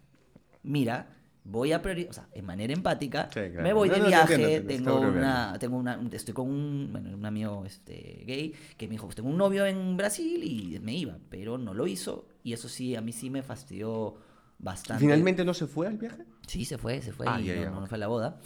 mira, 0.63 1.15
voy 1.43 1.71
a 1.73 1.81
priorizar, 1.81 2.09
o 2.11 2.13
sea, 2.13 2.29
de 2.33 2.41
manera 2.41 2.73
empática, 2.73 3.29
Sí, 3.33 3.39
claro. 3.51 3.63
me 3.63 3.73
voy 3.73 3.89
No, 3.89 3.95
de 3.95 4.01
no, 4.01 4.07
viaje, 4.07 4.35
entiendo, 4.35 4.67
tengo 4.67 4.95
estoy 4.95 5.09
una, 5.11 5.57
tengo 5.59 5.77
una, 5.77 6.01
estoy 6.11 6.33
con 6.33 6.49
un, 6.49 6.89
bueno, 6.91 7.15
un 7.15 7.25
amigo 7.25 7.65
este, 7.65 8.23
gay 8.25 8.53
que 8.77 8.87
me 8.87 8.93
dijo, 8.93 9.05
"Pues 9.07 9.15
tengo 9.15 9.29
un 9.29 9.37
novio 9.37 9.65
en 9.65 9.97
Brasil 9.97 10.43
y 10.43 10.79
me 10.79 10.93
iba, 10.95 11.17
pero 11.29 11.57
no 11.57 11.73
lo 11.73 11.87
hizo 11.87 12.27
y 12.43 12.53
eso 12.53 12.69
sí, 12.69 12.95
a 12.95 13.01
mí 13.01 13.11
sí 13.11 13.29
me 13.29 13.43
fastidió 13.43 14.15
bastante. 14.59 15.03
¿Finalmente 15.03 15.45
no 15.45 15.53
se 15.53 15.67
fue 15.67 15.87
al 15.87 15.97
viaje? 15.97 16.23
Sí, 16.47 16.65
se 16.65 16.77
fue, 16.77 17.01
se 17.01 17.11
fue 17.13 17.27
Ah, 17.27 17.39
y 17.39 17.45
no, 17.53 17.61
ya, 17.63 17.69
no 17.71 17.81
ok. 17.83 17.87
fue 17.87 17.95
a 17.97 17.99
la 17.99 18.07
boda. 18.07 18.39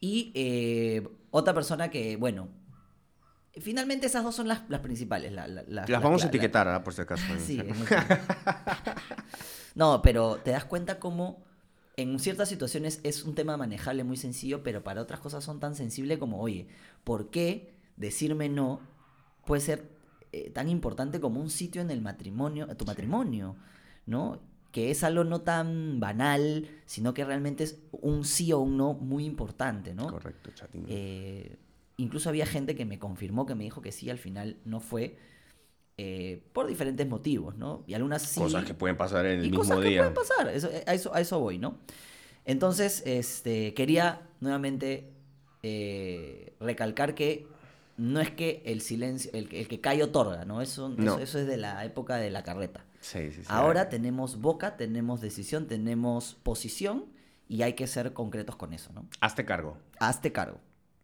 Y 0.00 0.32
eh, 0.34 1.06
otra 1.30 1.52
persona 1.54 1.90
que, 1.90 2.16
bueno, 2.16 2.48
finalmente 3.58 4.06
esas 4.06 4.22
dos 4.24 4.34
son 4.34 4.48
las, 4.48 4.62
las 4.68 4.80
principales. 4.80 5.32
la- 5.32 5.46
la- 5.48 5.62
la- 5.62 5.82
Las 5.82 5.88
la- 5.90 5.98
vamos 6.00 6.24
a 6.24 6.28
etiquetar, 6.28 6.68
¿ah? 6.68 6.82
por 6.84 6.92
si 6.94 7.02
acaso. 7.02 7.24
Ah, 7.30 7.38
sí. 7.38 7.62
No, 9.74 10.02
pero 10.02 10.36
te 10.36 10.50
das 10.50 10.64
cuenta 10.64 10.98
cómo 10.98 11.42
en 11.96 12.18
ciertas 12.18 12.48
situaciones 12.48 13.00
es 13.04 13.24
un 13.24 13.34
tema 13.34 13.56
manejable 13.56 14.04
muy 14.04 14.16
sencillo, 14.16 14.62
pero 14.62 14.82
para 14.82 15.00
otras 15.00 15.20
cosas 15.20 15.44
son 15.44 15.60
tan 15.60 15.74
sensibles 15.74 16.18
como, 16.18 16.40
oye, 16.40 16.66
¿por 17.04 17.30
qué 17.30 17.72
decirme 17.96 18.48
no 18.48 18.80
puede 19.44 19.60
ser 19.62 19.90
eh, 20.32 20.50
tan 20.50 20.68
importante 20.68 21.20
como 21.20 21.40
un 21.40 21.50
sitio 21.50 21.82
en 21.82 21.90
el 21.90 22.00
matrimonio, 22.02 22.66
tu 22.76 22.84
matrimonio, 22.84 23.56
¿no? 24.06 24.40
Que 24.72 24.90
es 24.90 25.02
algo 25.04 25.24
no 25.24 25.40
tan 25.40 25.98
banal, 26.00 26.68
sino 26.86 27.14
que 27.14 27.24
realmente 27.24 27.64
es 27.64 27.80
un 27.92 28.24
sí 28.24 28.52
o 28.52 28.58
un 28.60 28.76
no 28.76 28.94
muy 28.94 29.24
importante, 29.24 29.94
¿no? 29.94 30.08
Correcto, 30.08 30.50
chatín. 30.52 30.86
Eh, 30.88 31.56
incluso 32.02 32.28
había 32.28 32.46
gente 32.46 32.74
que 32.74 32.84
me 32.84 32.98
confirmó 32.98 33.46
que 33.46 33.54
me 33.54 33.64
dijo 33.64 33.80
que 33.82 33.92
sí, 33.92 34.10
al 34.10 34.18
final 34.18 34.56
no 34.64 34.80
fue, 34.80 35.16
eh, 35.98 36.42
por 36.52 36.66
diferentes 36.66 37.06
motivos, 37.08 37.56
¿no? 37.56 37.84
Y 37.86 37.94
algunas 37.94 38.22
sí. 38.22 38.40
Cosas 38.40 38.64
que 38.64 38.74
pueden 38.74 38.96
pasar 38.96 39.26
en 39.26 39.40
el 39.40 39.46
y 39.46 39.50
mismo 39.50 39.58
cosas 39.64 39.78
que 39.80 39.88
día. 39.88 39.98
pueden 40.00 40.14
pasar, 40.14 40.48
eso- 40.48 40.70
a, 40.86 40.94
eso, 40.94 41.14
a 41.14 41.20
eso 41.20 41.38
voy, 41.40 41.58
¿no? 41.58 41.78
Entonces, 42.44 43.02
este, 43.06 43.74
quería 43.74 44.22
nuevamente 44.40 45.12
eh, 45.62 46.54
recalcar 46.58 47.14
que 47.14 47.46
no 47.98 48.18
es 48.20 48.30
que 48.30 48.62
el 48.64 48.80
silencio, 48.80 49.30
el, 49.34 49.46
que- 49.48 49.60
el 49.60 49.68
que 49.68 49.78
cae 49.82 50.02
otorga, 50.02 50.46
¿no? 50.46 50.62
Eso, 50.62 50.88
No. 50.88 51.02
eso, 51.02 51.18
eso 51.20 51.38
es 51.38 51.46
de 51.46 51.58
la 51.58 51.84
época 51.84 52.16
de 52.16 52.30
la 52.30 52.42
carreta. 52.42 52.82
Sí, 53.00 53.30
sí, 53.30 53.42
sí. 53.42 53.46
Ahora 53.48 53.90
tenemos 53.90 54.40
boca, 54.40 54.78
tenemos 54.78 55.20
decisión, 55.20 55.66
tenemos 55.66 56.34
posición 56.42 57.04
y 57.46 57.60
hay 57.62 57.74
que 57.74 57.86
ser 57.86 58.14
concretos 58.14 58.56
con 58.56 58.72
eso, 58.72 58.90
¿no? 58.94 59.06
Hazte 59.20 59.44
cargo. 59.44 59.76
Hazte 59.98 60.32
cargo. 60.32 60.58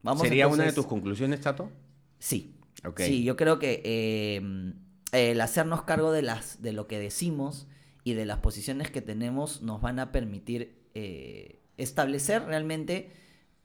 Vamos 0.06 0.22
¿Sería 0.22 0.48
una 0.48 0.64
de 0.64 0.72
tus 0.72 0.86
conclusiones, 0.86 1.40
Chato? 1.40 1.70
Sí. 2.18 2.52
Sí, 2.98 3.24
yo 3.24 3.36
creo 3.36 3.58
que 3.58 3.82
eh, 3.84 4.72
el 5.12 5.40
hacernos 5.40 5.82
cargo 5.82 6.12
de, 6.12 6.22
las, 6.22 6.62
de 6.62 6.72
lo 6.72 6.86
que 6.86 6.98
decimos 6.98 7.66
y 8.04 8.14
de 8.14 8.24
las 8.26 8.38
posiciones 8.38 8.90
que 8.90 9.02
tenemos 9.02 9.62
nos 9.62 9.80
van 9.80 9.98
a 9.98 10.12
permitir 10.12 10.76
eh, 10.94 11.58
establecer 11.76 12.44
realmente 12.44 13.10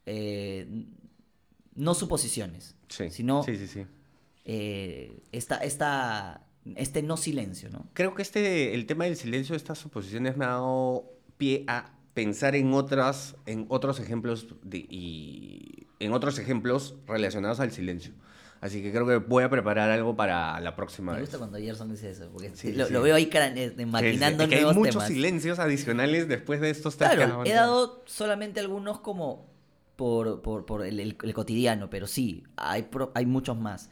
eh, 0.07 0.85
no 1.75 1.93
suposiciones, 1.93 2.75
Sí. 2.89 3.09
sino 3.11 3.43
Sí, 3.43 3.55
sí, 3.57 3.67
sí. 3.67 3.85
eh, 4.45 5.21
esta, 5.31 5.57
esta, 5.57 6.47
este 6.75 7.03
no 7.03 7.15
silencio, 7.17 7.69
¿no? 7.69 7.87
Creo 7.93 8.15
que 8.15 8.23
este, 8.23 8.73
el 8.73 8.85
tema 8.87 9.05
del 9.05 9.15
silencio 9.15 9.53
de 9.53 9.57
estas 9.57 9.77
suposiciones 9.77 10.35
me 10.37 10.45
ha 10.45 10.49
dado 10.49 11.11
pie 11.37 11.63
a 11.67 11.93
pensar 12.15 12.55
en 12.55 12.73
otras, 12.73 13.35
en 13.45 13.65
otros 13.69 13.99
ejemplos 13.99 14.47
de- 14.63 14.85
y 14.89 15.87
en 16.03 16.13
otros 16.13 16.37
ejemplos 16.39 16.95
relacionados 17.07 17.59
al 17.59 17.71
silencio. 17.71 18.13
Así 18.59 18.83
que 18.83 18.91
creo 18.91 19.07
que 19.07 19.15
voy 19.17 19.43
a 19.43 19.49
preparar 19.49 19.89
algo 19.89 20.15
para 20.15 20.59
la 20.59 20.75
próxima 20.75 21.13
Me 21.13 21.19
vez. 21.19 21.29
gusta 21.29 21.39
cuando 21.39 21.57
Gerson 21.57 21.89
dice 21.89 22.11
eso, 22.11 22.29
porque 22.31 22.51
Sí, 22.55 22.73
lo, 22.73 22.85
sí. 22.85 22.93
lo 22.93 23.01
veo 23.01 23.15
ahí 23.15 23.23
eh, 23.23 23.29
Que 23.29 23.63
es- 23.81 23.87
maquinando 23.87 24.47
que 24.47 24.55
hay 24.57 24.65
muchos 24.65 24.93
temas. 24.95 25.07
silencios 25.07 25.57
adicionales 25.57 26.27
después 26.27 26.61
de 26.61 26.69
estos 26.69 26.95
tres 26.95 27.09
Claro, 27.11 27.43
he 27.43 27.53
dado 27.53 28.03
solamente 28.05 28.59
algunos 28.59 28.99
como 28.99 29.49
por, 29.95 30.43
por, 30.43 30.65
por 30.67 30.85
el, 30.85 30.99
el- 30.99 31.17
el 31.23 31.33
cotidiano, 31.33 31.89
pero 31.89 32.05
sí, 32.05 32.43
hay, 32.55 32.83
pro- 32.83 33.11
hay 33.15 33.25
muchos 33.25 33.57
más. 33.57 33.89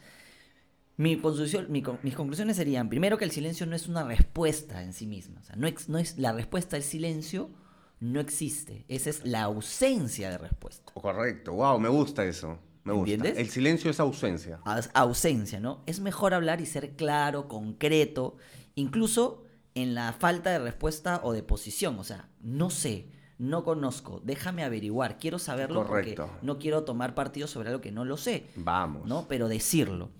Mi 0.96 1.16
conclusión, 1.16 1.66
mi 1.70 1.82
mis 2.02 2.14
conclusiones 2.14 2.56
serían, 2.56 2.88
primero, 2.90 3.16
que 3.18 3.24
el 3.24 3.30
silencio 3.30 3.66
no 3.66 3.74
es 3.74 3.88
una 3.88 4.04
respuesta 4.04 4.82
en 4.84 4.92
sí 4.92 5.06
misma. 5.06 5.40
O 5.40 5.44
sea, 5.44 5.56
no, 5.56 5.66
ex- 5.66 5.88
no 5.88 5.98
es 5.98 6.18
la 6.18 6.32
respuesta 6.32 6.76
al 6.76 6.82
silencio, 6.82 7.50
no 8.00 8.18
existe. 8.20 8.84
Esa 8.88 9.10
es 9.10 9.24
la 9.24 9.42
ausencia 9.42 10.30
de 10.30 10.38
respuesta. 10.38 10.92
Correcto, 10.94 11.52
wow, 11.52 11.78
me 11.78 11.88
gusta 11.88 12.24
eso. 12.24 12.58
Me 12.82 12.92
gusta. 12.94 13.12
¿Entiendes? 13.12 13.38
El 13.38 13.50
silencio 13.50 13.90
es 13.90 14.00
ausencia. 14.00 14.58
Aus- 14.64 14.90
ausencia, 14.94 15.60
¿no? 15.60 15.82
Es 15.86 16.00
mejor 16.00 16.32
hablar 16.34 16.60
y 16.60 16.66
ser 16.66 16.96
claro, 16.96 17.46
concreto, 17.46 18.36
incluso 18.74 19.44
en 19.74 19.94
la 19.94 20.12
falta 20.14 20.50
de 20.50 20.58
respuesta 20.58 21.20
o 21.22 21.32
de 21.32 21.42
posición. 21.42 21.98
O 21.98 22.04
sea, 22.04 22.28
no 22.40 22.70
sé, 22.70 23.08
no 23.38 23.64
conozco, 23.64 24.20
déjame 24.24 24.64
averiguar, 24.64 25.18
quiero 25.18 25.38
saberlo 25.38 25.86
Correcto. 25.86 26.26
porque 26.26 26.46
no 26.46 26.58
quiero 26.58 26.84
tomar 26.84 27.14
partido 27.14 27.46
sobre 27.46 27.68
algo 27.68 27.80
que 27.80 27.92
no 27.92 28.04
lo 28.04 28.16
sé, 28.16 28.46
Vamos. 28.56 29.06
¿no? 29.06 29.26
Pero 29.28 29.48
decirlo, 29.48 30.10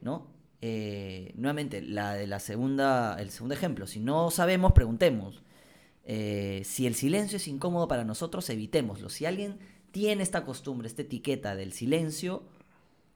¿no? 0.00 0.26
Eh, 0.60 1.32
nuevamente, 1.36 1.82
la 1.82 2.14
de 2.14 2.26
la 2.26 2.40
segunda, 2.40 3.16
el 3.20 3.30
segundo 3.30 3.54
ejemplo, 3.54 3.86
si 3.86 4.00
no 4.00 4.30
sabemos, 4.32 4.72
preguntemos. 4.72 5.42
Eh, 6.10 6.62
si 6.64 6.86
el 6.86 6.94
silencio 6.94 7.36
es 7.36 7.46
incómodo 7.48 7.86
para 7.86 8.02
nosotros, 8.02 8.48
evitémoslo. 8.48 9.10
Si 9.10 9.26
alguien 9.26 9.58
tiene 9.90 10.22
esta 10.22 10.42
costumbre, 10.42 10.88
esta 10.88 11.02
etiqueta 11.02 11.54
del 11.54 11.74
silencio, 11.74 12.44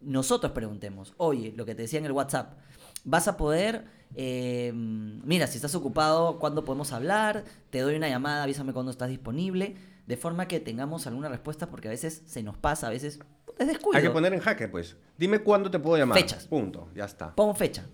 nosotros 0.03 0.53
preguntemos, 0.53 1.15
oye, 1.17 1.55
lo 1.57 1.65
que 1.65 1.75
te 1.75 1.83
decía 1.83 1.99
en 1.99 2.05
el 2.05 2.13
WhatsApp, 2.13 2.59
vas 3.05 3.29
a 3.29 3.39
poder, 3.39 3.87
eh, 4.15 4.73
mira, 4.75 5.47
si 5.47 5.57
estás 5.57 5.75
ocupado, 5.75 6.39
¿cuándo 6.39 6.67
podemos 6.67 6.93
hablar? 6.93 7.45
Te 7.71 7.81
doy 7.81 7.95
una 7.95 8.11
llamada, 8.11 8.43
avísame 8.43 8.75
cuándo 8.75 8.91
estás 8.93 9.09
disponible, 9.09 9.75
de 10.07 10.17
forma 10.19 10.47
que 10.47 10.61
tengamos 10.61 11.07
alguna 11.07 11.31
respuesta, 11.31 11.71
porque 11.71 11.89
a 11.89 11.93
veces 11.93 12.23
se 12.27 12.43
nos 12.43 12.59
pasa, 12.59 12.89
a 12.89 12.91
veces 12.91 13.21
es 13.59 13.67
descuido. 13.67 13.97
Hay 13.97 14.03
que 14.03 14.11
poner 14.11 14.35
en 14.35 14.41
jaque, 14.41 14.69
pues. 14.69 14.99
Dime 15.17 15.39
cuándo 15.39 15.71
te 15.71 15.79
puedo 15.79 15.97
llamar. 15.97 16.19
Fechas. 16.19 16.47
Punto, 16.47 16.91
ya 16.95 17.07
está. 17.07 17.35
Pon 17.35 17.57
fecha, 17.57 17.87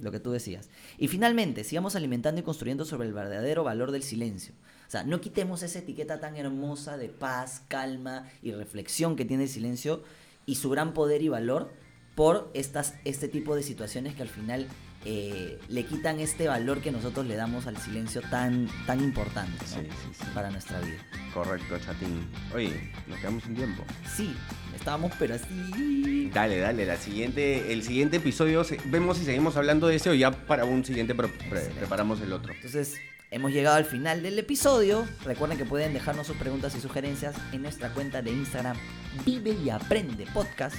Lo 0.00 0.10
que 0.10 0.20
tú 0.20 0.30
decías. 0.30 0.70
Y 0.96 1.08
finalmente, 1.08 1.62
sigamos 1.62 1.94
alimentando 1.94 2.40
y 2.40 2.44
construyendo 2.44 2.84
sobre 2.84 3.06
el 3.06 3.12
verdadero 3.12 3.64
valor 3.64 3.90
del 3.90 4.02
silencio. 4.02 4.54
O 4.86 4.90
sea, 4.90 5.04
no 5.04 5.20
quitemos 5.20 5.62
esa 5.62 5.80
etiqueta 5.80 6.20
tan 6.20 6.36
hermosa 6.36 6.96
de 6.96 7.08
paz, 7.08 7.62
calma 7.68 8.30
y 8.42 8.52
reflexión 8.52 9.14
que 9.14 9.24
tiene 9.24 9.44
el 9.44 9.48
silencio 9.48 10.02
y 10.46 10.54
su 10.54 10.70
gran 10.70 10.94
poder 10.94 11.20
y 11.20 11.28
valor 11.28 11.70
por 12.14 12.50
estas, 12.54 12.94
este 13.04 13.28
tipo 13.28 13.56
de 13.56 13.62
situaciones 13.62 14.14
que 14.14 14.22
al 14.22 14.28
final 14.28 14.68
eh, 15.04 15.58
le 15.68 15.84
quitan 15.84 16.20
este 16.20 16.48
valor 16.48 16.80
que 16.80 16.90
nosotros 16.90 17.26
le 17.26 17.36
damos 17.36 17.66
al 17.66 17.76
silencio 17.76 18.22
tan, 18.30 18.68
tan 18.86 19.00
importante 19.00 19.62
¿no? 19.62 19.68
Sí, 19.82 19.86
sí, 19.90 20.08
sí. 20.18 20.24
para 20.34 20.50
nuestra 20.50 20.80
vida. 20.80 20.98
Correcto, 21.32 21.78
chatín. 21.78 22.26
Oye, 22.54 22.90
nos 23.06 23.18
quedamos 23.18 23.42
sin 23.42 23.54
tiempo. 23.54 23.84
Sí, 24.16 24.34
estábamos 24.74 25.12
pero 25.18 25.34
así... 25.34 26.30
Dale, 26.32 26.58
dale, 26.58 26.86
la 26.86 26.96
siguiente, 26.96 27.72
el 27.72 27.82
siguiente 27.82 28.16
episodio 28.16 28.64
vemos 28.86 29.18
si 29.18 29.24
seguimos 29.24 29.56
hablando 29.56 29.86
de 29.86 29.96
ese 29.96 30.10
o 30.10 30.14
ya 30.14 30.30
para 30.30 30.64
un 30.64 30.84
siguiente 30.84 31.14
pre- 31.14 31.28
preparamos 31.28 32.20
el 32.20 32.32
otro. 32.32 32.52
Entonces, 32.54 32.96
hemos 33.30 33.52
llegado 33.52 33.76
al 33.76 33.84
final 33.84 34.22
del 34.22 34.38
episodio. 34.38 35.06
Recuerden 35.24 35.58
que 35.58 35.64
pueden 35.64 35.92
dejarnos 35.92 36.26
sus 36.26 36.36
preguntas 36.36 36.74
y 36.76 36.80
sugerencias 36.80 37.34
en 37.52 37.62
nuestra 37.62 37.90
cuenta 37.90 38.22
de 38.22 38.30
Instagram 38.32 38.76
Vive 39.24 39.56
y 39.64 39.70
Aprende 39.70 40.26
Podcast. 40.32 40.76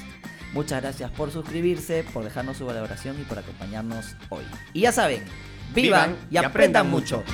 Muchas 0.55 0.81
gracias 0.81 1.11
por 1.11 1.31
suscribirse, 1.31 2.05
por 2.13 2.23
dejarnos 2.23 2.55
su 2.55 2.65
valoración 2.65 3.19
y 3.19 3.25
por 3.25 3.37
acompañarnos 3.37 4.15
hoy. 4.29 4.45
Y 4.71 4.79
ya 4.79 4.93
saben, 4.93 5.21
vivan, 5.73 6.15
y 6.31 6.37
aprendan 6.37 6.89
mucho. 6.89 7.25